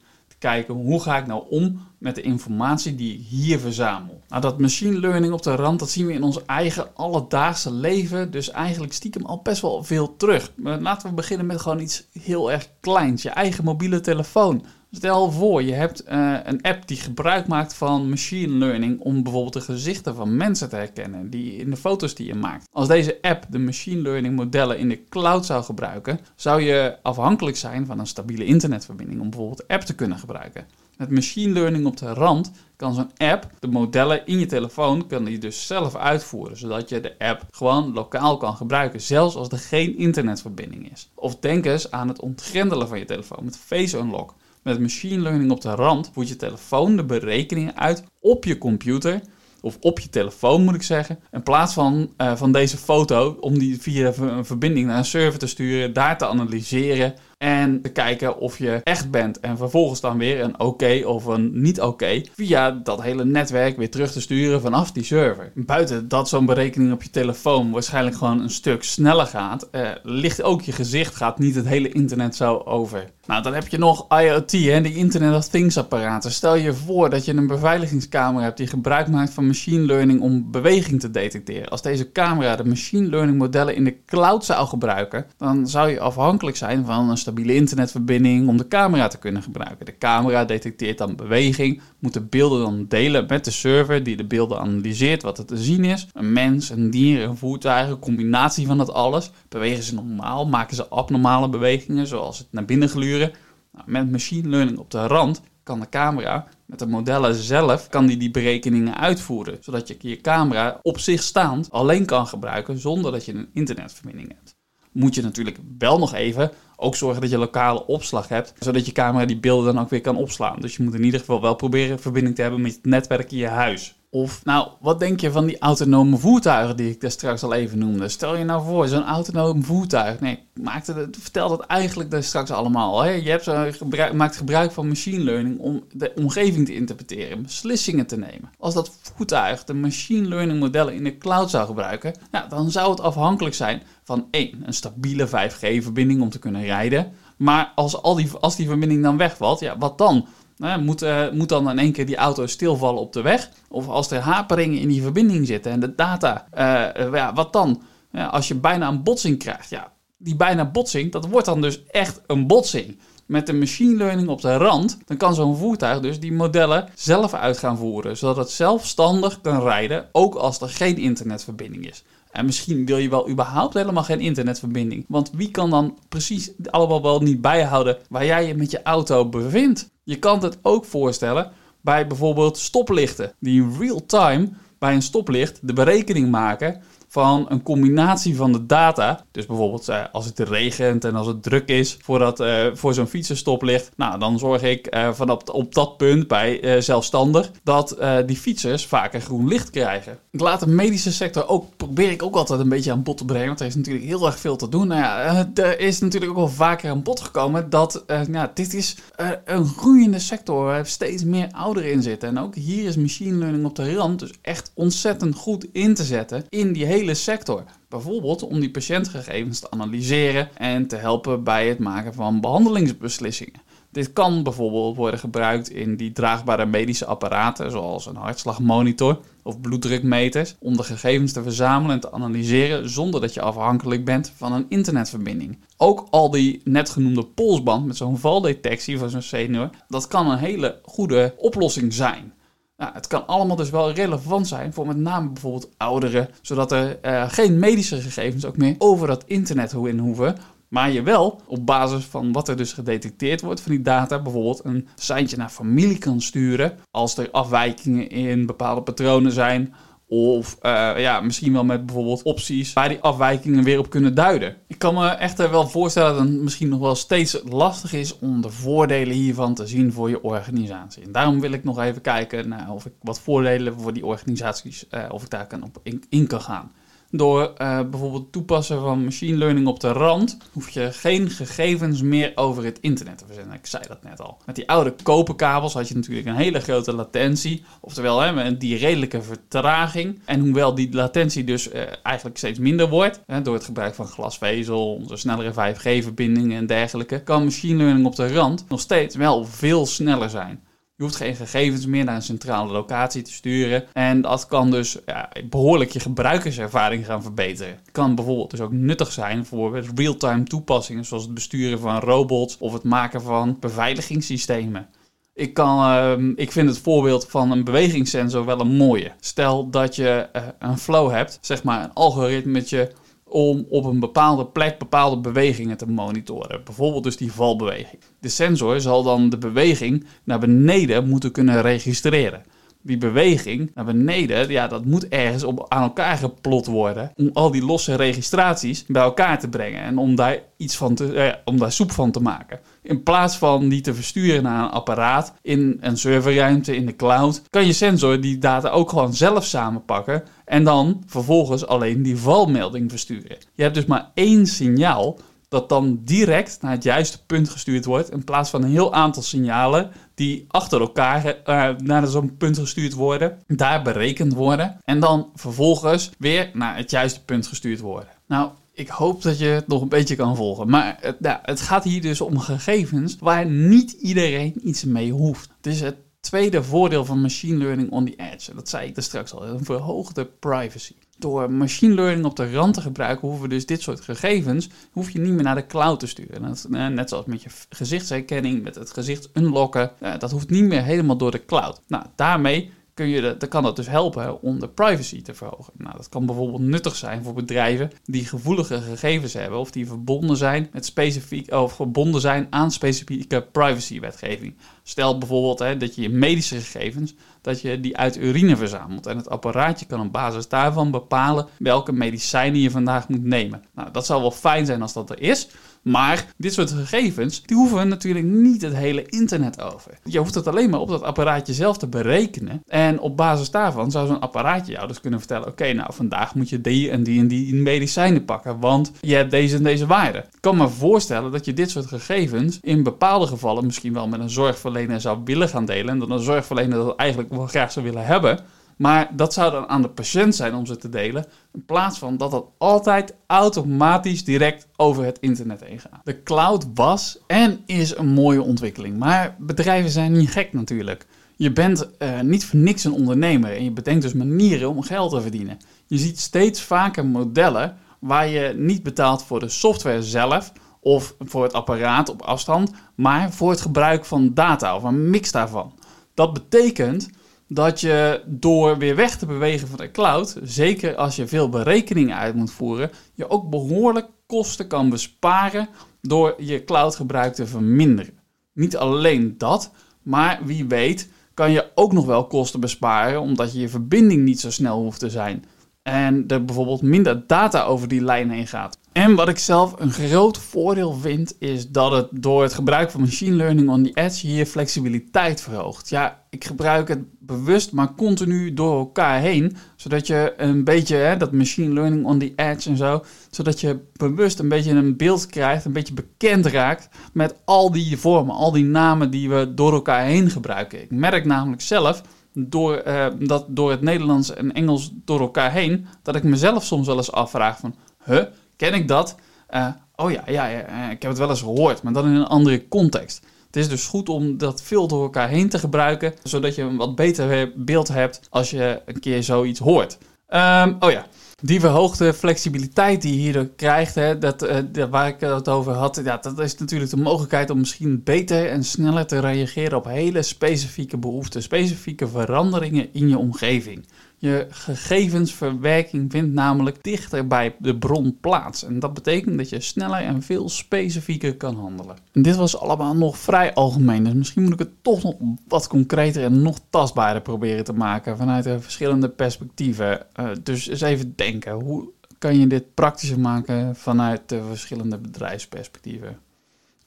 kijken 0.45 0.73
hoe 0.73 1.01
ga 1.01 1.17
ik 1.17 1.27
nou 1.27 1.43
om 1.49 1.79
met 1.97 2.15
de 2.15 2.21
informatie 2.21 2.95
die 2.95 3.13
ik 3.13 3.25
hier 3.29 3.59
verzamel. 3.59 4.21
Nou, 4.29 4.41
dat 4.41 4.59
machine 4.59 4.99
learning 4.99 5.33
op 5.33 5.43
de 5.43 5.55
rand, 5.55 5.79
dat 5.79 5.89
zien 5.89 6.05
we 6.05 6.13
in 6.13 6.23
ons 6.23 6.45
eigen 6.45 6.95
alledaagse 6.95 7.71
leven, 7.71 8.31
dus 8.31 8.51
eigenlijk 8.51 8.93
stiekem 8.93 9.25
al 9.25 9.39
best 9.43 9.61
wel 9.61 9.83
veel 9.83 10.15
terug. 10.15 10.51
Maar 10.55 10.79
laten 10.79 11.09
we 11.09 11.15
beginnen 11.15 11.45
met 11.45 11.61
gewoon 11.61 11.79
iets 11.79 12.07
heel 12.11 12.51
erg 12.51 12.69
kleins, 12.79 13.21
je 13.21 13.29
eigen 13.29 13.63
mobiele 13.63 13.99
telefoon. 13.99 14.65
Stel 14.95 15.31
voor, 15.31 15.63
je 15.63 15.73
hebt 15.73 16.03
uh, 16.09 16.37
een 16.43 16.61
app 16.61 16.87
die 16.87 16.97
gebruik 16.97 17.47
maakt 17.47 17.73
van 17.73 18.09
machine 18.09 18.57
learning 18.57 18.99
om 18.99 19.23
bijvoorbeeld 19.23 19.53
de 19.53 19.61
gezichten 19.61 20.15
van 20.15 20.37
mensen 20.37 20.69
te 20.69 20.75
herkennen 20.75 21.29
die 21.29 21.55
in 21.55 21.69
de 21.69 21.75
foto's 21.75 22.15
die 22.15 22.27
je 22.27 22.35
maakt. 22.35 22.67
Als 22.71 22.87
deze 22.87 23.17
app 23.21 23.45
de 23.49 23.59
machine 23.59 24.01
learning 24.01 24.35
modellen 24.35 24.77
in 24.77 24.89
de 24.89 25.03
cloud 25.09 25.45
zou 25.45 25.63
gebruiken, 25.63 26.19
zou 26.35 26.61
je 26.61 26.97
afhankelijk 27.01 27.57
zijn 27.57 27.85
van 27.85 27.99
een 27.99 28.07
stabiele 28.07 28.45
internetverbinding 28.45 29.21
om 29.21 29.29
bijvoorbeeld 29.29 29.57
de 29.57 29.73
app 29.73 29.81
te 29.81 29.95
kunnen 29.95 30.17
gebruiken. 30.17 30.65
Met 30.97 31.09
machine 31.09 31.53
learning 31.53 31.85
op 31.85 31.97
de 31.97 32.13
rand 32.13 32.51
kan 32.75 32.93
zo'n 32.93 33.11
app 33.17 33.49
de 33.59 33.67
modellen 33.67 34.25
in 34.25 34.39
je 34.39 34.45
telefoon 34.45 35.07
kan 35.07 35.23
die 35.23 35.37
dus 35.37 35.67
zelf 35.67 35.95
uitvoeren, 35.95 36.57
zodat 36.57 36.89
je 36.89 36.99
de 36.99 37.19
app 37.19 37.45
gewoon 37.51 37.93
lokaal 37.93 38.37
kan 38.37 38.55
gebruiken, 38.55 39.01
zelfs 39.01 39.35
als 39.35 39.49
er 39.49 39.57
geen 39.57 39.97
internetverbinding 39.97 40.91
is. 40.91 41.09
Of 41.13 41.35
denk 41.35 41.65
eens 41.65 41.91
aan 41.91 42.07
het 42.07 42.19
ontgrendelen 42.19 42.87
van 42.87 42.99
je 42.99 43.05
telefoon 43.05 43.43
met 43.43 43.57
Face 43.57 43.97
Unlock. 43.97 44.33
Met 44.65 44.79
machine 44.79 45.21
learning 45.21 45.51
op 45.51 45.61
de 45.61 45.69
rand 45.69 46.09
voert 46.13 46.27
je 46.27 46.35
telefoon 46.35 46.95
de 46.95 47.05
berekeningen 47.05 47.77
uit 47.77 48.03
op 48.19 48.45
je 48.45 48.57
computer 48.57 49.21
of 49.61 49.77
op 49.79 49.99
je 49.99 50.09
telefoon 50.09 50.63
moet 50.63 50.75
ik 50.75 50.83
zeggen, 50.83 51.19
in 51.31 51.43
plaats 51.43 51.73
van, 51.73 52.13
uh, 52.17 52.35
van 52.35 52.51
deze 52.51 52.77
foto 52.77 53.37
om 53.39 53.59
die 53.59 53.81
via 53.81 54.13
een 54.17 54.45
verbinding 54.45 54.87
naar 54.87 54.97
een 54.97 55.05
server 55.05 55.39
te 55.39 55.47
sturen, 55.47 55.93
daar 55.93 56.17
te 56.17 56.27
analyseren 56.27 57.13
en 57.45 57.81
te 57.81 57.89
kijken 57.89 58.37
of 58.37 58.57
je 58.57 58.81
echt 58.83 59.11
bent. 59.11 59.39
En 59.39 59.57
vervolgens 59.57 60.01
dan 60.01 60.17
weer 60.17 60.41
een 60.41 60.59
oké 60.59 61.01
of 61.05 61.25
een 61.25 61.61
niet 61.61 61.81
oké 61.81 62.21
via 62.33 62.71
dat 62.71 63.01
hele 63.01 63.25
netwerk 63.25 63.77
weer 63.77 63.91
terug 63.91 64.11
te 64.11 64.21
sturen 64.21 64.61
vanaf 64.61 64.91
die 64.91 65.03
server. 65.03 65.51
Buiten 65.55 66.07
dat 66.07 66.29
zo'n 66.29 66.45
berekening 66.45 66.93
op 66.93 67.03
je 67.03 67.09
telefoon 67.09 67.71
waarschijnlijk 67.71 68.15
gewoon 68.15 68.41
een 68.41 68.49
stuk 68.49 68.83
sneller 68.83 69.25
gaat, 69.25 69.67
uh, 69.71 69.89
ligt 70.03 70.41
ook 70.41 70.61
je 70.61 70.71
gezicht, 70.71 71.15
gaat 71.15 71.39
niet 71.39 71.55
het 71.55 71.67
hele 71.67 71.91
internet 71.91 72.35
zo 72.35 72.61
over. 72.65 73.09
Nou, 73.25 73.41
dan 73.41 73.53
heb 73.53 73.67
je 73.67 73.77
nog 73.77 74.05
IoT, 74.09 74.51
hè, 74.51 74.81
die 74.81 74.95
Internet 74.95 75.35
of 75.35 75.47
Things 75.47 75.77
apparaten. 75.77 76.31
Stel 76.31 76.55
je 76.55 76.73
voor 76.73 77.09
dat 77.09 77.25
je 77.25 77.33
een 77.33 77.47
beveiligingscamera 77.47 78.43
hebt 78.43 78.57
die 78.57 78.67
gebruik 78.67 79.07
maakt 79.07 79.33
van 79.33 79.47
machine 79.47 79.85
learning 79.85 80.21
om 80.21 80.51
beweging 80.51 80.99
te 80.99 81.11
detecteren. 81.11 81.69
Als 81.69 81.81
deze 81.81 82.11
camera 82.11 82.55
de 82.55 82.65
machine 82.65 83.09
learning 83.09 83.37
modellen 83.37 83.75
in 83.75 83.83
de 83.83 84.03
cloud 84.05 84.45
zou 84.45 84.67
gebruiken, 84.67 85.25
dan 85.37 85.67
zou 85.67 85.89
je 85.89 85.99
afhankelijk 85.99 86.57
zijn 86.57 86.85
van 86.85 87.09
een 87.09 87.17
stabiele 87.17 87.34
internetverbinding 87.43 88.47
om 88.47 88.57
de 88.57 88.67
camera 88.67 89.07
te 89.07 89.17
kunnen 89.17 89.43
gebruiken. 89.43 89.85
De 89.85 89.97
camera 89.97 90.45
detecteert 90.45 90.97
dan 90.97 91.15
beweging, 91.15 91.81
moet 91.99 92.13
de 92.13 92.21
beelden 92.21 92.59
dan 92.59 92.85
delen 92.87 93.25
met 93.27 93.45
de 93.45 93.51
server 93.51 94.03
die 94.03 94.17
de 94.17 94.25
beelden 94.25 94.59
analyseert 94.59 95.21
wat 95.21 95.37
er 95.37 95.45
te 95.45 95.57
zien 95.57 95.83
is. 95.83 96.07
Een 96.13 96.33
mens, 96.33 96.69
een 96.69 96.89
dier, 96.89 97.23
een 97.23 97.37
voertuig, 97.37 97.89
een 97.89 97.99
combinatie 97.99 98.65
van 98.67 98.77
dat 98.77 98.93
alles. 98.93 99.31
Bewegen 99.49 99.83
ze 99.83 99.93
normaal, 99.93 100.47
maken 100.47 100.75
ze 100.75 100.87
abnormale 100.87 101.49
bewegingen 101.49 102.07
zoals 102.07 102.37
het 102.37 102.47
naar 102.51 102.65
binnen 102.65 102.89
gluren. 102.89 103.31
Nou, 103.71 103.85
met 103.89 104.11
machine 104.11 104.49
learning 104.49 104.77
op 104.77 104.91
de 104.91 105.07
rand 105.07 105.41
kan 105.63 105.79
de 105.79 105.89
camera 105.89 106.47
met 106.65 106.79
de 106.79 106.87
modellen 106.87 107.35
zelf 107.35 107.89
kan 107.89 108.05
die, 108.05 108.17
die 108.17 108.31
berekeningen 108.31 108.97
uitvoeren. 108.97 109.57
Zodat 109.61 109.87
je 109.87 109.97
je 109.99 110.21
camera 110.21 110.79
op 110.81 110.99
zich 110.99 111.21
staand 111.21 111.71
alleen 111.71 112.05
kan 112.05 112.27
gebruiken 112.27 112.79
zonder 112.79 113.11
dat 113.11 113.25
je 113.25 113.33
een 113.33 113.49
internetverbinding 113.53 114.27
hebt 114.27 114.55
moet 114.95 115.15
je 115.15 115.21
natuurlijk 115.21 115.57
wel 115.77 115.99
nog 115.99 116.13
even 116.13 116.51
ook 116.85 116.95
zorgen 116.95 117.21
dat 117.21 117.29
je 117.29 117.37
lokale 117.37 117.85
opslag 117.85 118.27
hebt, 118.27 118.53
zodat 118.59 118.85
je 118.85 118.91
camera 118.91 119.25
die 119.25 119.39
beelden 119.39 119.73
dan 119.73 119.83
ook 119.83 119.89
weer 119.89 120.01
kan 120.01 120.15
opslaan. 120.15 120.59
Dus 120.59 120.75
je 120.75 120.83
moet 120.83 120.93
in 120.93 121.03
ieder 121.03 121.19
geval 121.19 121.41
wel 121.41 121.55
proberen 121.55 121.99
verbinding 121.99 122.35
te 122.35 122.41
hebben 122.41 122.61
met 122.61 122.75
het 122.75 122.85
netwerk 122.85 123.31
in 123.31 123.37
je 123.37 123.47
huis. 123.47 123.95
Of, 124.15 124.45
nou, 124.45 124.67
wat 124.79 124.99
denk 124.99 125.19
je 125.19 125.31
van 125.31 125.45
die 125.45 125.59
autonome 125.59 126.17
voertuigen 126.17 126.75
die 126.75 126.89
ik 126.89 127.01
daar 127.01 127.11
straks 127.11 127.43
al 127.43 127.53
even 127.53 127.77
noemde? 127.77 128.09
Stel 128.09 128.35
je 128.37 128.43
nou 128.43 128.65
voor, 128.65 128.87
zo'n 128.87 129.03
autonoom 129.03 129.63
voertuig. 129.63 130.19
Nee, 130.19 130.39
maakte 130.53 130.93
het, 130.93 131.17
vertel 131.19 131.49
dat 131.49 131.65
eigenlijk 131.65 132.11
daar 132.11 132.23
straks 132.23 132.51
allemaal. 132.51 133.01
Hè? 133.01 133.09
Je 133.09 133.29
hebt 133.29 134.13
maakt 134.13 134.35
gebruik 134.35 134.71
van 134.71 134.87
machine 134.87 135.23
learning 135.23 135.59
om 135.59 135.83
de 135.91 136.11
omgeving 136.15 136.65
te 136.65 136.73
interpreteren, 136.73 137.41
beslissingen 137.41 138.07
te 138.07 138.17
nemen. 138.17 138.49
Als 138.59 138.73
dat 138.73 138.97
voertuig 139.15 139.63
de 139.63 139.73
machine 139.73 140.27
learning 140.27 140.59
modellen 140.59 140.93
in 140.93 141.03
de 141.03 141.17
cloud 141.17 141.49
zou 141.49 141.65
gebruiken, 141.65 142.13
dan 142.49 142.71
zou 142.71 142.89
het 142.89 142.99
afhankelijk 142.99 143.55
zijn 143.55 143.81
van 144.03 144.27
één, 144.31 144.63
een 144.65 144.73
stabiele 144.73 145.27
5G-verbinding 145.27 146.21
om 146.21 146.29
te 146.29 146.39
kunnen 146.39 146.63
rijden. 146.63 147.11
Maar 147.37 147.71
als, 147.75 148.01
al 148.01 148.15
die, 148.15 148.29
als 148.39 148.55
die 148.55 148.67
verbinding 148.67 149.03
dan 149.03 149.17
wegvalt, 149.17 149.59
ja, 149.59 149.77
wat 149.77 149.97
dan? 149.97 150.27
Nou, 150.57 150.81
moet, 150.81 151.03
uh, 151.03 151.31
moet 151.31 151.49
dan 151.49 151.69
in 151.69 151.79
één 151.79 151.91
keer 151.91 152.05
die 152.05 152.15
auto 152.15 152.47
stilvallen 152.47 153.01
op 153.01 153.13
de 153.13 153.21
weg? 153.21 153.49
Of 153.69 153.87
als 153.87 154.11
er 154.11 154.19
haperingen 154.19 154.79
in 154.79 154.87
die 154.87 155.01
verbinding 155.01 155.47
zitten 155.47 155.71
en 155.71 155.79
de 155.79 155.95
data, 155.95 156.47
uh, 156.53 157.13
ja, 157.13 157.33
wat 157.33 157.53
dan? 157.53 157.81
Ja, 158.11 158.25
als 158.25 158.47
je 158.47 158.55
bijna 158.55 158.87
een 158.87 159.03
botsing 159.03 159.39
krijgt, 159.39 159.69
ja, 159.69 159.91
die 160.17 160.35
bijna 160.35 160.65
botsing, 160.65 161.11
dat 161.11 161.27
wordt 161.27 161.45
dan 161.45 161.61
dus 161.61 161.85
echt 161.85 162.21
een 162.27 162.47
botsing. 162.47 162.99
Met 163.25 163.45
de 163.45 163.53
machine 163.53 163.95
learning 163.95 164.27
op 164.27 164.41
de 164.41 164.57
rand, 164.57 164.97
dan 165.05 165.17
kan 165.17 165.35
zo'n 165.35 165.57
voertuig 165.57 165.99
dus 165.99 166.19
die 166.19 166.33
modellen 166.33 166.89
zelf 166.93 167.33
uit 167.33 167.57
gaan 167.57 167.77
voeren, 167.77 168.17
zodat 168.17 168.37
het 168.37 168.49
zelfstandig 168.49 169.41
kan 169.41 169.61
rijden, 169.61 170.09
ook 170.11 170.35
als 170.35 170.61
er 170.61 170.69
geen 170.69 170.97
internetverbinding 170.97 171.87
is. 171.87 172.03
En 172.31 172.45
misschien 172.45 172.85
wil 172.85 172.97
je 172.97 173.09
wel 173.09 173.29
überhaupt 173.29 173.73
helemaal 173.73 174.03
geen 174.03 174.19
internetverbinding. 174.19 175.05
Want 175.07 175.31
wie 175.33 175.51
kan 175.51 175.69
dan 175.69 175.97
precies 176.09 176.51
allemaal 176.69 177.01
wel 177.01 177.19
niet 177.19 177.41
bijhouden 177.41 177.97
waar 178.09 178.25
jij 178.25 178.47
je 178.47 178.55
met 178.55 178.71
je 178.71 178.83
auto 178.83 179.29
bevindt? 179.29 179.93
Je 180.07 180.19
kan 180.19 180.43
het 180.43 180.57
ook 180.61 180.85
voorstellen 180.85 181.51
bij 181.81 182.07
bijvoorbeeld 182.07 182.57
stoplichten, 182.57 183.33
die 183.39 183.61
in 183.61 183.75
real 183.79 184.05
time 184.05 184.49
bij 184.79 184.93
een 184.93 185.01
stoplicht 185.01 185.59
de 185.61 185.73
berekening 185.73 186.29
maken 186.31 186.81
van 187.15 187.45
een 187.49 187.63
combinatie 187.63 188.35
van 188.35 188.51
de 188.51 188.65
data. 188.65 189.25
Dus 189.31 189.45
bijvoorbeeld 189.45 189.89
uh, 189.89 190.03
als 190.11 190.25
het 190.25 190.39
regent 190.39 191.05
en 191.05 191.15
als 191.15 191.27
het 191.27 191.43
druk 191.43 191.67
is 191.67 191.97
voordat, 192.01 192.39
uh, 192.39 192.65
voor 192.73 192.93
zo'n 192.93 193.07
fietsenstoplicht. 193.07 193.91
Nou, 193.95 194.19
dan 194.19 194.39
zorg 194.39 194.61
ik 194.61 194.95
uh, 194.95 195.13
vanaf 195.13 195.43
op 195.43 195.73
dat 195.73 195.97
punt 195.97 196.27
bij 196.27 196.81
zelfstandig 196.81 197.51
dat 197.63 197.97
die 198.25 198.37
fietsers 198.37 198.85
vaker 198.85 199.21
groen 199.21 199.47
licht 199.47 199.69
krijgen. 199.69 200.17
Ik 200.31 200.39
laat 200.39 200.59
de 200.59 200.67
medische 200.67 201.13
sector 201.13 201.47
ook, 201.47 201.65
probeer 201.77 202.11
ik 202.11 202.23
ook 202.23 202.35
altijd 202.35 202.59
een 202.59 202.69
beetje 202.69 202.91
aan 202.91 203.03
bod 203.03 203.17
te 203.17 203.25
brengen. 203.25 203.47
Want 203.47 203.59
er 203.59 203.65
is 203.65 203.75
natuurlijk 203.75 204.05
heel 204.05 204.25
erg 204.25 204.39
veel 204.39 204.55
te 204.55 204.69
doen. 204.69 204.87
Nou 204.87 205.01
ja, 205.01 205.49
er 205.53 205.79
is 205.79 205.99
natuurlijk 205.99 206.31
ook 206.31 206.37
wel 206.37 206.47
vaker 206.47 206.89
aan 206.89 207.03
bod 207.03 207.21
gekomen 207.21 207.69
dat 207.69 208.03
nou, 208.27 208.49
dit 208.53 208.73
is 208.73 208.97
een 209.45 209.65
groeiende 209.65 210.19
sector 210.19 210.63
waar 210.63 210.85
steeds 210.85 211.23
meer 211.23 211.47
ouderen 211.51 211.91
in 211.91 212.01
zitten. 212.01 212.29
En 212.29 212.39
ook 212.39 212.55
hier 212.55 212.87
is 212.87 212.95
machine 212.95 213.37
learning 213.37 213.65
op 213.65 213.75
de 213.75 213.95
rand 213.95 214.19
dus 214.19 214.31
echt 214.41 214.71
ontzettend 214.73 215.35
goed 215.35 215.65
in 215.71 215.93
te 215.93 216.03
zetten 216.03 216.45
in 216.49 216.73
die 216.73 216.85
hele 216.85 217.03
sector. 217.13 217.63
Bijvoorbeeld 217.89 218.43
om 218.43 218.59
die 218.59 218.71
patiëntgegevens 218.71 219.59
te 219.59 219.71
analyseren 219.71 220.49
en 220.57 220.87
te 220.87 220.95
helpen 220.95 221.43
bij 221.43 221.67
het 221.67 221.79
maken 221.79 222.13
van 222.13 222.41
behandelingsbeslissingen. 222.41 223.61
Dit 223.95 224.13
kan 224.13 224.43
bijvoorbeeld 224.43 224.95
worden 224.95 225.19
gebruikt 225.19 225.69
in 225.69 225.95
die 225.95 226.11
draagbare 226.11 226.65
medische 226.65 227.05
apparaten, 227.05 227.71
zoals 227.71 228.05
een 228.05 228.15
hartslagmonitor 228.15 229.19
of 229.43 229.61
bloeddrukmeters, 229.61 230.55
om 230.59 230.77
de 230.77 230.83
gegevens 230.83 231.31
te 231.31 231.43
verzamelen 231.43 231.95
en 231.95 231.99
te 231.99 232.11
analyseren 232.11 232.89
zonder 232.89 233.21
dat 233.21 233.33
je 233.33 233.41
afhankelijk 233.41 234.05
bent 234.05 234.31
van 234.35 234.53
een 234.53 234.65
internetverbinding. 234.69 235.57
Ook 235.77 236.07
al 236.09 236.29
die 236.29 236.61
net 236.63 236.89
genoemde 236.89 237.25
polsband 237.25 237.85
met 237.85 237.97
zo'n 237.97 238.17
valdetectie 238.17 238.97
van 238.97 239.09
zo'n 239.09 239.21
senior, 239.21 239.69
dat 239.87 240.07
kan 240.07 240.31
een 240.31 240.37
hele 240.37 240.79
goede 240.83 241.33
oplossing 241.37 241.93
zijn. 241.93 242.33
Nou, 242.77 242.93
het 242.93 243.07
kan 243.07 243.27
allemaal 243.27 243.55
dus 243.55 243.69
wel 243.69 243.91
relevant 243.91 244.47
zijn 244.47 244.73
voor 244.73 244.87
met 244.87 244.97
name 244.97 245.29
bijvoorbeeld 245.29 245.69
ouderen, 245.77 246.29
zodat 246.41 246.71
er 246.71 246.99
uh, 247.01 247.29
geen 247.29 247.59
medische 247.59 248.01
gegevens 248.01 248.45
ook 248.45 248.57
meer 248.57 248.75
over 248.77 249.07
dat 249.07 249.23
internet 249.25 249.73
in 249.73 249.99
hoeven, 249.99 250.37
maar 250.67 250.91
je 250.91 251.01
wel 251.01 251.41
op 251.47 251.65
basis 251.65 252.05
van 252.05 252.31
wat 252.31 252.47
er 252.47 252.57
dus 252.57 252.73
gedetecteerd 252.73 253.41
wordt 253.41 253.61
van 253.61 253.71
die 253.71 253.81
data, 253.81 254.21
bijvoorbeeld 254.21 254.65
een 254.65 254.87
seintje 254.95 255.37
naar 255.37 255.49
familie 255.49 255.97
kan 255.97 256.21
sturen 256.21 256.77
als 256.91 257.17
er 257.17 257.31
afwijkingen 257.31 258.09
in 258.09 258.45
bepaalde 258.45 258.81
patronen 258.81 259.31
zijn 259.31 259.73
of 260.07 260.57
uh, 260.61 260.93
ja, 260.97 261.21
misschien 261.21 261.53
wel 261.53 261.63
met 261.63 261.85
bijvoorbeeld 261.85 262.23
opties 262.23 262.73
waar 262.73 262.89
die 262.89 262.99
afwijkingen 262.99 263.63
weer 263.63 263.79
op 263.79 263.89
kunnen 263.89 264.15
duiden. 264.15 264.55
Ik 264.67 264.77
kan 264.77 264.93
me 264.93 265.07
echter 265.07 265.51
wel 265.51 265.67
voorstellen 265.67 266.13
dat 266.13 266.27
het 266.27 266.41
misschien 266.41 266.69
nog 266.69 266.79
wel 266.79 266.95
steeds 266.95 267.41
lastig 267.49 267.93
is 267.93 268.19
om 268.19 268.41
de 268.41 268.49
voordelen 268.49 269.13
hiervan 269.13 269.53
te 269.53 269.67
zien 269.67 269.93
voor 269.93 270.09
je 270.09 270.23
organisatie. 270.23 271.03
En 271.03 271.11
daarom 271.11 271.39
wil 271.39 271.51
ik 271.51 271.63
nog 271.63 271.79
even 271.79 272.01
kijken 272.01 272.69
of 272.69 272.85
ik 272.85 272.93
wat 273.01 273.19
voordelen 273.19 273.79
voor 273.79 273.93
die 273.93 274.05
organisaties, 274.05 274.85
uh, 274.91 275.05
of 275.09 275.23
ik 275.23 275.29
daar 275.29 275.47
kan 275.47 275.63
op 275.63 275.79
in 276.09 276.27
kan 276.27 276.41
gaan. 276.41 276.71
Door 277.17 277.53
uh, 277.57 277.79
bijvoorbeeld 277.89 278.31
toepassen 278.31 278.79
van 278.79 279.03
machine 279.03 279.37
learning 279.37 279.67
op 279.67 279.79
de 279.79 279.91
rand, 279.91 280.37
hoef 280.51 280.69
je 280.69 280.91
geen 280.91 281.29
gegevens 281.29 282.01
meer 282.01 282.31
over 282.35 282.63
het 282.63 282.79
internet 282.79 283.17
te 283.17 283.25
verzenden. 283.25 283.53
Ik 283.53 283.65
zei 283.65 283.83
dat 283.87 284.03
net 284.03 284.21
al. 284.21 284.37
Met 284.45 284.55
die 284.55 284.69
oude 284.69 284.95
koperkabels 285.03 285.73
had 285.73 285.87
je 285.87 285.95
natuurlijk 285.95 286.27
een 286.27 286.35
hele 286.35 286.59
grote 286.59 286.93
latentie, 286.93 287.63
oftewel 287.81 288.19
hè, 288.19 288.57
die 288.57 288.77
redelijke 288.77 289.21
vertraging. 289.21 290.19
En 290.25 290.39
hoewel 290.39 290.75
die 290.75 290.93
latentie 290.93 291.43
dus 291.43 291.73
uh, 291.73 291.81
eigenlijk 292.03 292.37
steeds 292.37 292.59
minder 292.59 292.89
wordt, 292.89 293.21
hè, 293.25 293.41
door 293.41 293.53
het 293.53 293.65
gebruik 293.65 293.95
van 293.95 294.07
glasvezel, 294.07 294.93
onze 294.93 295.15
snellere 295.15 295.51
5G-verbindingen 295.51 296.57
en 296.57 296.65
dergelijke, 296.65 297.23
kan 297.23 297.43
machine 297.43 297.83
learning 297.83 298.05
op 298.05 298.15
de 298.15 298.33
rand 298.33 298.65
nog 298.69 298.79
steeds 298.79 299.15
wel 299.15 299.45
veel 299.45 299.85
sneller 299.85 300.29
zijn. 300.29 300.63
Je 300.97 301.03
hoeft 301.03 301.15
geen 301.15 301.35
gegevens 301.35 301.85
meer 301.85 302.03
naar 302.03 302.15
een 302.15 302.21
centrale 302.21 302.71
locatie 302.71 303.21
te 303.21 303.31
sturen. 303.31 303.83
En 303.93 304.21
dat 304.21 304.47
kan 304.47 304.71
dus 304.71 304.97
ja, 305.05 305.29
behoorlijk 305.49 305.91
je 305.91 305.99
gebruikerservaring 305.99 307.05
gaan 307.05 307.21
verbeteren. 307.21 307.79
Kan 307.91 308.15
bijvoorbeeld 308.15 308.51
dus 308.51 308.59
ook 308.59 308.71
nuttig 308.71 309.11
zijn 309.11 309.45
voor 309.45 309.79
real-time 309.95 310.43
toepassingen, 310.43 311.05
zoals 311.05 311.23
het 311.23 311.33
besturen 311.33 311.79
van 311.79 311.99
robots 311.99 312.57
of 312.57 312.73
het 312.73 312.83
maken 312.83 313.21
van 313.21 313.57
beveiligingssystemen. 313.59 314.87
Ik, 315.33 315.53
kan, 315.53 315.79
uh, 315.79 316.31
ik 316.35 316.51
vind 316.51 316.69
het 316.69 316.79
voorbeeld 316.79 317.27
van 317.29 317.51
een 317.51 317.63
bewegingssensor 317.63 318.45
wel 318.45 318.59
een 318.59 318.75
mooie. 318.75 319.11
Stel 319.19 319.69
dat 319.69 319.95
je 319.95 320.29
uh, 320.35 320.43
een 320.59 320.77
flow 320.77 321.11
hebt, 321.11 321.37
zeg 321.41 321.63
maar 321.63 321.83
een 321.83 321.93
algoritmetje 321.93 322.91
om 323.29 323.65
op 323.69 323.85
een 323.85 323.99
bepaalde 323.99 324.45
plek 324.45 324.77
bepaalde 324.79 325.17
bewegingen 325.21 325.77
te 325.77 325.87
monitoren. 325.87 326.63
Bijvoorbeeld 326.63 327.03
dus 327.03 327.17
die 327.17 327.31
valbeweging. 327.31 328.01
De 328.19 328.29
sensor 328.29 328.81
zal 328.81 329.03
dan 329.03 329.29
de 329.29 329.37
beweging 329.37 330.05
naar 330.23 330.39
beneden 330.39 331.07
moeten 331.07 331.31
kunnen 331.31 331.61
registreren. 331.61 332.43
Die 332.81 332.97
beweging 332.97 333.71
naar 333.73 333.85
beneden, 333.85 334.49
ja, 334.49 334.67
dat 334.67 334.85
moet 334.85 335.07
ergens 335.07 335.43
op, 335.43 335.65
aan 335.67 335.83
elkaar 335.83 336.17
geplot 336.17 336.65
worden. 336.65 337.11
Om 337.15 337.29
al 337.33 337.51
die 337.51 337.65
losse 337.65 337.95
registraties 337.95 338.85
bij 338.85 339.01
elkaar 339.01 339.39
te 339.39 339.49
brengen. 339.49 339.81
En 339.81 339.97
om 339.97 340.15
daar 340.15 340.39
iets 340.57 340.75
van 340.75 340.95
te, 340.95 341.13
eh, 341.13 341.33
om 341.45 341.57
daar 341.57 341.71
soep 341.71 341.91
van 341.91 342.11
te 342.11 342.19
maken. 342.19 342.59
In 342.85 343.03
plaats 343.03 343.37
van 343.37 343.69
die 343.69 343.81
te 343.81 343.93
versturen 343.93 344.43
naar 344.43 344.63
een 344.63 344.69
apparaat 344.69 345.33
in 345.41 345.77
een 345.81 345.97
serverruimte 345.97 346.75
in 346.75 346.85
de 346.85 346.95
cloud, 346.95 347.41
kan 347.49 347.65
je 347.65 347.73
sensor 347.73 348.21
die 348.21 348.37
data 348.37 348.69
ook 348.69 348.89
gewoon 348.89 349.13
zelf 349.13 349.45
samenpakken 349.45 350.23
en 350.45 350.63
dan 350.63 351.03
vervolgens 351.05 351.67
alleen 351.67 352.03
die 352.03 352.17
valmelding 352.17 352.89
versturen. 352.89 353.37
Je 353.53 353.63
hebt 353.63 353.75
dus 353.75 353.85
maar 353.85 354.11
één 354.13 354.47
signaal 354.47 355.17
dat 355.49 355.69
dan 355.69 355.99
direct 356.03 356.57
naar 356.61 356.71
het 356.71 356.83
juiste 356.83 357.25
punt 357.25 357.49
gestuurd 357.49 357.85
wordt, 357.85 358.11
in 358.11 358.23
plaats 358.23 358.49
van 358.49 358.63
een 358.63 358.71
heel 358.71 358.93
aantal 358.93 359.23
signalen 359.23 359.91
die 360.15 360.45
achter 360.47 360.79
elkaar 360.79 361.25
uh, 361.25 361.69
naar 361.77 362.07
zo'n 362.07 362.37
punt 362.37 362.57
gestuurd 362.57 362.93
worden, 362.93 363.39
daar 363.47 363.81
berekend 363.81 364.33
worden 364.33 364.77
en 364.83 364.99
dan 364.99 365.29
vervolgens 365.35 366.11
weer 366.17 366.49
naar 366.53 366.77
het 366.77 366.91
juiste 366.91 367.23
punt 367.23 367.47
gestuurd 367.47 367.79
worden. 367.79 368.09
Nou, 368.27 368.49
ik 368.75 368.87
hoop 368.87 369.21
dat 369.21 369.39
je 369.39 369.45
het 369.45 369.67
nog 369.67 369.81
een 369.81 369.89
beetje 369.89 370.15
kan 370.15 370.35
volgen. 370.35 370.69
Maar 370.69 370.97
het, 370.99 371.19
nou, 371.19 371.39
het 371.41 371.61
gaat 371.61 371.83
hier 371.83 372.01
dus 372.01 372.21
om 372.21 372.39
gegevens 372.39 373.17
waar 373.19 373.45
niet 373.45 373.91
iedereen 373.91 374.67
iets 374.69 374.83
mee 374.83 375.11
hoeft. 375.11 375.49
Is 375.61 375.81
het 375.81 375.95
tweede 376.19 376.63
voordeel 376.63 377.05
van 377.05 377.21
machine 377.21 377.57
learning 377.57 377.91
on 377.91 378.05
the 378.05 378.15
edge. 378.15 378.53
Dat 378.55 378.69
zei 378.69 378.87
ik 378.87 378.97
er 378.97 379.03
straks 379.03 379.33
al. 379.33 379.47
Een 379.47 379.65
verhoogde 379.65 380.25
privacy. 380.25 380.93
Door 381.17 381.51
machine 381.51 381.93
learning 381.93 382.25
op 382.25 382.35
de 382.35 382.51
rand 382.51 382.73
te 382.73 382.81
gebruiken, 382.81 383.27
hoeven 383.27 383.43
we 383.43 383.53
dus 383.53 383.65
dit 383.65 383.81
soort 383.81 384.01
gegevens, 384.01 384.69
hoef 384.91 385.09
je 385.09 385.19
niet 385.19 385.33
meer 385.33 385.43
naar 385.43 385.55
de 385.55 385.65
cloud 385.65 385.99
te 385.99 386.07
sturen. 386.07 386.55
Eh, 386.71 386.87
net 386.87 387.09
zoals 387.09 387.25
met 387.25 387.43
je 387.43 387.49
gezichtsherkenning, 387.69 388.63
met 388.63 388.75
het 388.75 388.91
gezicht 388.91 389.29
unlocken, 389.33 389.91
eh, 389.99 390.19
dat 390.19 390.31
hoeft 390.31 390.49
niet 390.49 390.63
meer 390.63 390.83
helemaal 390.83 391.17
door 391.17 391.31
de 391.31 391.45
cloud. 391.45 391.81
Nou, 391.87 392.05
daarmee 392.15 392.71
kun 392.95 393.07
je 393.07 393.21
de, 393.21 393.37
dan 393.37 393.49
kan 393.49 393.63
dat 393.63 393.75
dus 393.75 393.87
helpen 393.87 394.41
om 394.41 394.59
de 394.59 394.67
privacy 394.67 395.21
te 395.21 395.33
verhogen. 395.33 395.73
Nou, 395.77 395.97
dat 395.97 396.09
kan 396.09 396.25
bijvoorbeeld 396.25 396.61
nuttig 396.61 396.95
zijn 396.95 397.23
voor 397.23 397.33
bedrijven 397.33 397.91
die 398.05 398.25
gevoelige 398.25 398.81
gegevens 398.81 399.33
hebben 399.33 399.59
of 399.59 399.71
die 399.71 399.87
verbonden 399.87 400.37
zijn 400.37 400.69
met 400.71 400.85
specifiek 400.85 401.51
of 401.51 401.73
verbonden 401.73 402.21
zijn 402.21 402.47
aan 402.49 402.71
specifieke 402.71 403.47
privacywetgeving. 403.51 404.55
Stel 404.83 405.17
bijvoorbeeld 405.17 405.59
hè, 405.59 405.77
dat 405.77 405.95
je 405.95 406.01
je 406.01 406.09
medische 406.09 406.55
gegevens 406.55 407.13
dat 407.41 407.61
je 407.61 407.79
die 407.79 407.97
uit 407.97 408.17
urine 408.17 408.57
verzamelt 408.57 409.05
en 409.05 409.17
het 409.17 409.29
apparaatje 409.29 409.85
kan 409.85 410.01
op 410.01 410.11
basis 410.11 410.47
daarvan 410.47 410.91
bepalen 410.91 411.47
welke 411.57 411.91
medicijnen 411.91 412.59
je 412.59 412.71
vandaag 412.71 413.09
moet 413.09 413.23
nemen. 413.23 413.63
Nou, 413.73 413.91
dat 413.91 414.05
zou 414.05 414.21
wel 414.21 414.31
fijn 414.31 414.65
zijn 414.65 414.81
als 414.81 414.93
dat 414.93 415.09
er 415.09 415.21
is. 415.21 415.47
Maar 415.85 416.25
dit 416.37 416.53
soort 416.53 416.71
gegevens, 416.71 417.41
die 417.41 417.57
hoeven 417.57 417.87
natuurlijk 417.87 418.25
niet 418.25 418.61
het 418.61 418.75
hele 418.75 419.05
internet 419.05 419.61
over. 419.61 419.97
Je 420.03 420.17
hoeft 420.17 420.35
het 420.35 420.47
alleen 420.47 420.69
maar 420.69 420.79
op 420.79 420.87
dat 420.87 421.01
apparaatje 421.01 421.53
zelf 421.53 421.77
te 421.77 421.87
berekenen. 421.87 422.63
En 422.67 422.99
op 422.99 423.17
basis 423.17 423.51
daarvan 423.51 423.91
zou 423.91 424.07
zo'n 424.07 424.19
apparaatje 424.19 424.71
jou 424.71 424.87
dus 424.87 424.99
kunnen 424.99 425.19
vertellen: 425.19 425.47
oké, 425.47 425.73
nou 425.73 425.93
vandaag 425.93 426.35
moet 426.35 426.49
je 426.49 426.61
die 426.61 426.89
en 426.89 427.03
die 427.03 427.19
en 427.19 427.27
die 427.27 427.55
medicijnen 427.55 428.25
pakken, 428.25 428.59
want 428.59 428.91
je 429.01 429.15
hebt 429.15 429.31
deze 429.31 429.55
en 429.55 429.63
deze 429.63 429.85
waarde. 429.85 430.17
Ik 430.17 430.37
kan 430.39 430.57
me 430.57 430.69
voorstellen 430.69 431.31
dat 431.31 431.45
je 431.45 431.53
dit 431.53 431.69
soort 431.69 431.85
gegevens 431.85 432.59
in 432.61 432.83
bepaalde 432.83 433.27
gevallen 433.27 433.65
misschien 433.65 433.93
wel 433.93 434.07
met 434.07 434.19
een 434.19 434.29
zorgverlener 434.29 435.01
zou 435.01 435.19
willen 435.23 435.49
gaan 435.49 435.65
delen. 435.65 435.89
En 435.89 435.99
dat 435.99 436.09
een 436.09 436.19
zorgverlener 436.19 436.77
dat 436.77 436.95
eigenlijk 436.95 437.29
wel 437.33 437.47
graag 437.47 437.71
zou 437.71 437.85
willen 437.85 438.05
hebben. 438.05 438.39
Maar 438.75 439.09
dat 439.15 439.33
zou 439.33 439.51
dan 439.51 439.67
aan 439.67 439.81
de 439.81 439.89
patiënt 439.89 440.35
zijn 440.35 440.55
om 440.55 440.65
ze 440.65 440.77
te 440.77 440.89
delen, 440.89 441.25
in 441.53 441.65
plaats 441.65 441.97
van 441.97 442.17
dat 442.17 442.31
dat 442.31 442.45
altijd 442.57 443.15
automatisch 443.27 444.23
direct 444.23 444.67
over 444.75 445.05
het 445.05 445.19
internet 445.19 445.63
heen 445.63 445.79
gaat. 445.79 446.01
De 446.03 446.23
cloud 446.23 446.65
was 446.73 447.19
en 447.27 447.59
is 447.65 447.97
een 447.97 448.07
mooie 448.07 448.41
ontwikkeling, 448.41 448.97
maar 448.97 449.35
bedrijven 449.39 449.91
zijn 449.91 450.11
niet 450.11 450.29
gek 450.29 450.53
natuurlijk. 450.53 451.05
Je 451.37 451.51
bent 451.51 451.89
uh, 451.99 452.19
niet 452.19 452.45
voor 452.45 452.59
niks 452.59 452.83
een 452.83 452.93
ondernemer 452.93 453.55
en 453.55 453.63
je 453.63 453.71
bedenkt 453.71 454.01
dus 454.01 454.13
manieren 454.13 454.69
om 454.69 454.81
geld 454.81 455.11
te 455.11 455.21
verdienen. 455.21 455.57
Je 455.85 455.97
ziet 455.97 456.19
steeds 456.19 456.61
vaker 456.61 457.05
modellen 457.05 457.77
waar 457.99 458.27
je 458.27 458.53
niet 458.57 458.83
betaalt 458.83 459.23
voor 459.23 459.39
de 459.39 459.49
software 459.49 460.03
zelf 460.03 460.51
of 460.79 461.15
voor 461.19 461.43
het 461.43 461.53
apparaat 461.53 462.09
op 462.09 462.21
afstand, 462.21 462.71
maar 462.95 463.31
voor 463.31 463.49
het 463.49 463.61
gebruik 463.61 464.05
van 464.05 464.33
data 464.33 464.75
of 464.75 464.83
een 464.83 465.09
mix 465.09 465.31
daarvan. 465.31 465.73
Dat 466.13 466.33
betekent 466.33 467.09
dat 467.47 467.81
je 467.81 468.21
door 468.25 468.77
weer 468.77 468.95
weg 468.95 469.17
te 469.17 469.25
bewegen 469.25 469.67
van 469.67 469.77
de 469.77 469.91
cloud, 469.91 470.37
zeker 470.43 470.95
als 470.95 471.15
je 471.15 471.27
veel 471.27 471.49
berekeningen 471.49 472.17
uit 472.17 472.35
moet 472.35 472.51
voeren, 472.51 472.91
je 473.13 473.29
ook 473.29 473.49
behoorlijk 473.49 474.07
kosten 474.25 474.67
kan 474.67 474.89
besparen 474.89 475.69
door 476.01 476.35
je 476.37 476.63
cloudgebruik 476.63 477.33
te 477.33 477.47
verminderen. 477.47 478.19
Niet 478.53 478.77
alleen 478.77 479.37
dat, 479.37 479.71
maar 480.01 480.39
wie 480.43 480.65
weet 480.65 481.09
kan 481.33 481.51
je 481.51 481.71
ook 481.75 481.93
nog 481.93 482.05
wel 482.05 482.27
kosten 482.27 482.59
besparen 482.59 483.21
omdat 483.21 483.53
je 483.53 483.59
je 483.59 483.69
verbinding 483.69 484.23
niet 484.23 484.39
zo 484.39 484.51
snel 484.51 484.81
hoeft 484.81 484.99
te 484.99 485.09
zijn 485.09 485.45
en 485.83 486.23
er 486.27 486.45
bijvoorbeeld 486.45 486.81
minder 486.81 487.27
data 487.27 487.63
over 487.63 487.87
die 487.87 488.01
lijn 488.01 488.29
heen 488.29 488.47
gaat. 488.47 488.79
En 489.05 489.15
wat 489.15 489.29
ik 489.29 489.37
zelf 489.37 489.73
een 489.77 489.91
groot 489.91 490.37
voordeel 490.37 490.93
vind, 490.93 491.35
is 491.39 491.69
dat 491.69 491.91
het 491.91 492.07
door 492.11 492.41
het 492.41 492.53
gebruik 492.53 492.91
van 492.91 493.01
machine 493.01 493.35
learning 493.35 493.69
on 493.69 493.83
the 493.83 493.91
edge 493.93 494.33
je 494.33 494.45
flexibiliteit 494.45 495.41
verhoogt. 495.41 495.89
Ja, 495.89 496.21
ik 496.29 496.45
gebruik 496.45 496.87
het 496.87 496.99
bewust, 497.19 497.71
maar 497.71 497.93
continu 497.95 498.53
door 498.53 498.77
elkaar 498.77 499.19
heen, 499.19 499.55
zodat 499.75 500.07
je 500.07 500.33
een 500.37 500.63
beetje 500.63 500.95
hè, 500.95 501.17
dat 501.17 501.31
machine 501.31 501.73
learning 501.73 502.05
on 502.05 502.19
the 502.19 502.33
edge 502.35 502.69
en 502.69 502.77
zo, 502.77 503.03
zodat 503.29 503.61
je 503.61 503.79
bewust 503.93 504.39
een 504.39 504.49
beetje 504.49 504.71
een 504.71 504.97
beeld 504.97 505.25
krijgt, 505.25 505.65
een 505.65 505.73
beetje 505.73 505.93
bekend 505.93 506.45
raakt 506.45 506.89
met 507.13 507.35
al 507.43 507.71
die 507.71 507.97
vormen, 507.97 508.35
al 508.35 508.51
die 508.51 508.65
namen 508.65 509.11
die 509.11 509.29
we 509.29 509.53
door 509.53 509.73
elkaar 509.73 510.05
heen 510.05 510.29
gebruiken. 510.29 510.81
Ik 510.81 510.91
merk 510.91 511.25
namelijk 511.25 511.61
zelf 511.61 512.01
door, 512.33 512.83
uh, 512.87 513.05
dat 513.19 513.45
door 513.49 513.71
het 513.71 513.81
Nederlands 513.81 514.33
en 514.33 514.53
Engels 514.53 514.91
door 514.93 515.19
elkaar 515.19 515.51
heen, 515.51 515.85
dat 516.01 516.15
ik 516.15 516.23
mezelf 516.23 516.63
soms 516.63 516.87
wel 516.87 516.97
eens 516.97 517.11
afvraag 517.11 517.59
van, 517.59 517.75
huh, 518.05 518.23
ken 518.55 518.73
ik 518.73 518.87
dat? 518.87 519.15
Uh, 519.49 519.67
oh 519.95 520.11
ja, 520.11 520.23
ja, 520.27 520.49
eh, 520.51 520.91
ik 520.91 521.01
heb 521.01 521.11
het 521.11 521.19
wel 521.19 521.29
eens 521.29 521.41
gehoord, 521.41 521.81
maar 521.81 521.93
dan 521.93 522.05
in 522.05 522.15
een 522.15 522.25
andere 522.25 522.67
context. 522.67 523.25
Het 523.45 523.55
is 523.55 523.69
dus 523.69 523.85
goed 523.85 524.09
om 524.09 524.37
dat 524.37 524.61
veel 524.61 524.87
door 524.87 525.03
elkaar 525.03 525.29
heen 525.29 525.49
te 525.49 525.59
gebruiken, 525.59 526.13
zodat 526.23 526.55
je 526.55 526.61
een 526.61 526.77
wat 526.77 526.95
beter 526.95 527.51
beeld 527.55 527.87
hebt 527.87 528.21
als 528.29 528.49
je 528.49 528.81
een 528.85 528.99
keer 528.99 529.23
zoiets 529.23 529.59
hoort. 529.59 529.97
Um, 530.29 530.75
oh 530.79 530.91
ja, 530.91 531.05
die 531.41 531.59
verhoogde 531.59 532.13
flexibiliteit 532.13 533.01
die 533.01 533.13
je 533.13 533.19
hierdoor 533.19 533.49
krijgt, 533.55 533.95
hè, 533.95 534.17
dat, 534.17 534.43
uh, 534.43 534.85
waar 534.89 535.07
ik 535.07 535.19
het 535.19 535.49
over 535.49 535.73
had, 535.73 536.01
ja, 536.03 536.17
dat 536.17 536.39
is 536.39 536.57
natuurlijk 536.57 536.91
de 536.91 536.97
mogelijkheid 536.97 537.49
om 537.49 537.59
misschien 537.59 538.03
beter 538.03 538.49
en 538.49 538.63
sneller 538.63 539.05
te 539.05 539.19
reageren 539.19 539.77
op 539.77 539.85
hele 539.85 540.21
specifieke 540.21 540.97
behoeften, 540.97 541.43
specifieke 541.43 542.07
veranderingen 542.07 542.93
in 542.93 543.09
je 543.09 543.17
omgeving. 543.17 543.85
Je 544.17 544.47
gegevensverwerking 544.49 546.11
vindt 546.11 546.33
namelijk 546.33 546.83
dichter 546.83 547.27
bij 547.27 547.55
de 547.59 547.77
bron 547.77 548.17
plaats. 548.21 548.63
En 548.63 548.79
dat 548.79 548.93
betekent 548.93 549.37
dat 549.37 549.49
je 549.49 549.59
sneller 549.59 549.99
en 549.99 550.21
veel 550.21 550.49
specifieker 550.49 551.37
kan 551.37 551.55
handelen. 551.55 551.97
En 552.11 552.21
dit 552.21 552.35
was 552.35 552.57
allemaal 552.57 552.95
nog 552.95 553.17
vrij 553.17 553.53
algemeen. 553.53 554.03
Dus 554.03 554.13
misschien 554.13 554.43
moet 554.43 554.53
ik 554.53 554.59
het 554.59 554.83
toch 554.83 555.03
nog 555.03 555.15
wat 555.47 555.67
concreter 555.67 556.23
en 556.23 556.41
nog 556.41 556.59
tastbaarder 556.69 557.21
proberen 557.21 557.63
te 557.63 557.73
maken 557.73 558.17
vanuit 558.17 558.43
de 558.43 558.59
verschillende 558.59 559.09
perspectieven. 559.09 560.05
Uh, 560.19 560.29
dus 560.43 560.67
eens 560.67 560.81
even 560.81 561.13
denken. 561.15 561.53
Hoe 561.53 561.89
kan 562.17 562.39
je 562.39 562.47
dit 562.47 562.73
praktischer 562.73 563.19
maken 563.19 563.75
vanuit 563.75 564.21
de 564.25 564.43
verschillende 564.43 564.97
bedrijfsperspectieven? 564.97 566.17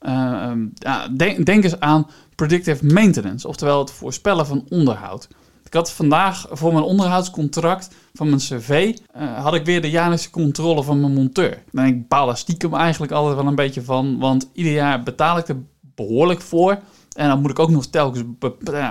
Uh, 0.01 0.51
ja, 0.73 1.07
denk, 1.07 1.45
denk 1.45 1.63
eens 1.63 1.79
aan 1.79 2.07
predictive 2.35 2.85
maintenance, 2.85 3.47
oftewel 3.47 3.79
het 3.79 3.91
voorspellen 3.91 4.45
van 4.45 4.65
onderhoud. 4.69 5.27
Ik 5.69 5.75
had 5.75 5.91
vandaag 5.91 6.45
voor 6.51 6.73
mijn 6.73 6.83
onderhoudscontract 6.83 7.95
van 8.13 8.27
mijn 8.27 8.39
cv, 8.39 8.97
uh, 9.17 9.43
had 9.43 9.53
ik 9.53 9.65
weer 9.65 9.81
de 9.81 9.89
jaarlijkse 9.89 10.29
controle 10.29 10.83
van 10.83 10.99
mijn 10.99 11.13
monteur. 11.13 11.63
En 11.73 11.85
ik 11.85 12.07
baal 12.07 12.29
er 12.29 12.43
eigenlijk 12.71 13.11
altijd 13.11 13.35
wel 13.35 13.47
een 13.47 13.55
beetje 13.55 13.81
van, 13.81 14.19
want 14.19 14.49
ieder 14.53 14.73
jaar 14.73 15.03
betaal 15.03 15.37
ik 15.37 15.47
er 15.47 15.57
behoorlijk 15.95 16.41
voor. 16.41 16.79
En 17.15 17.27
dan 17.27 17.41
moet 17.41 17.51
ik 17.51 17.59
ook 17.59 17.69
nog 17.69 17.85
telkens 17.85 18.23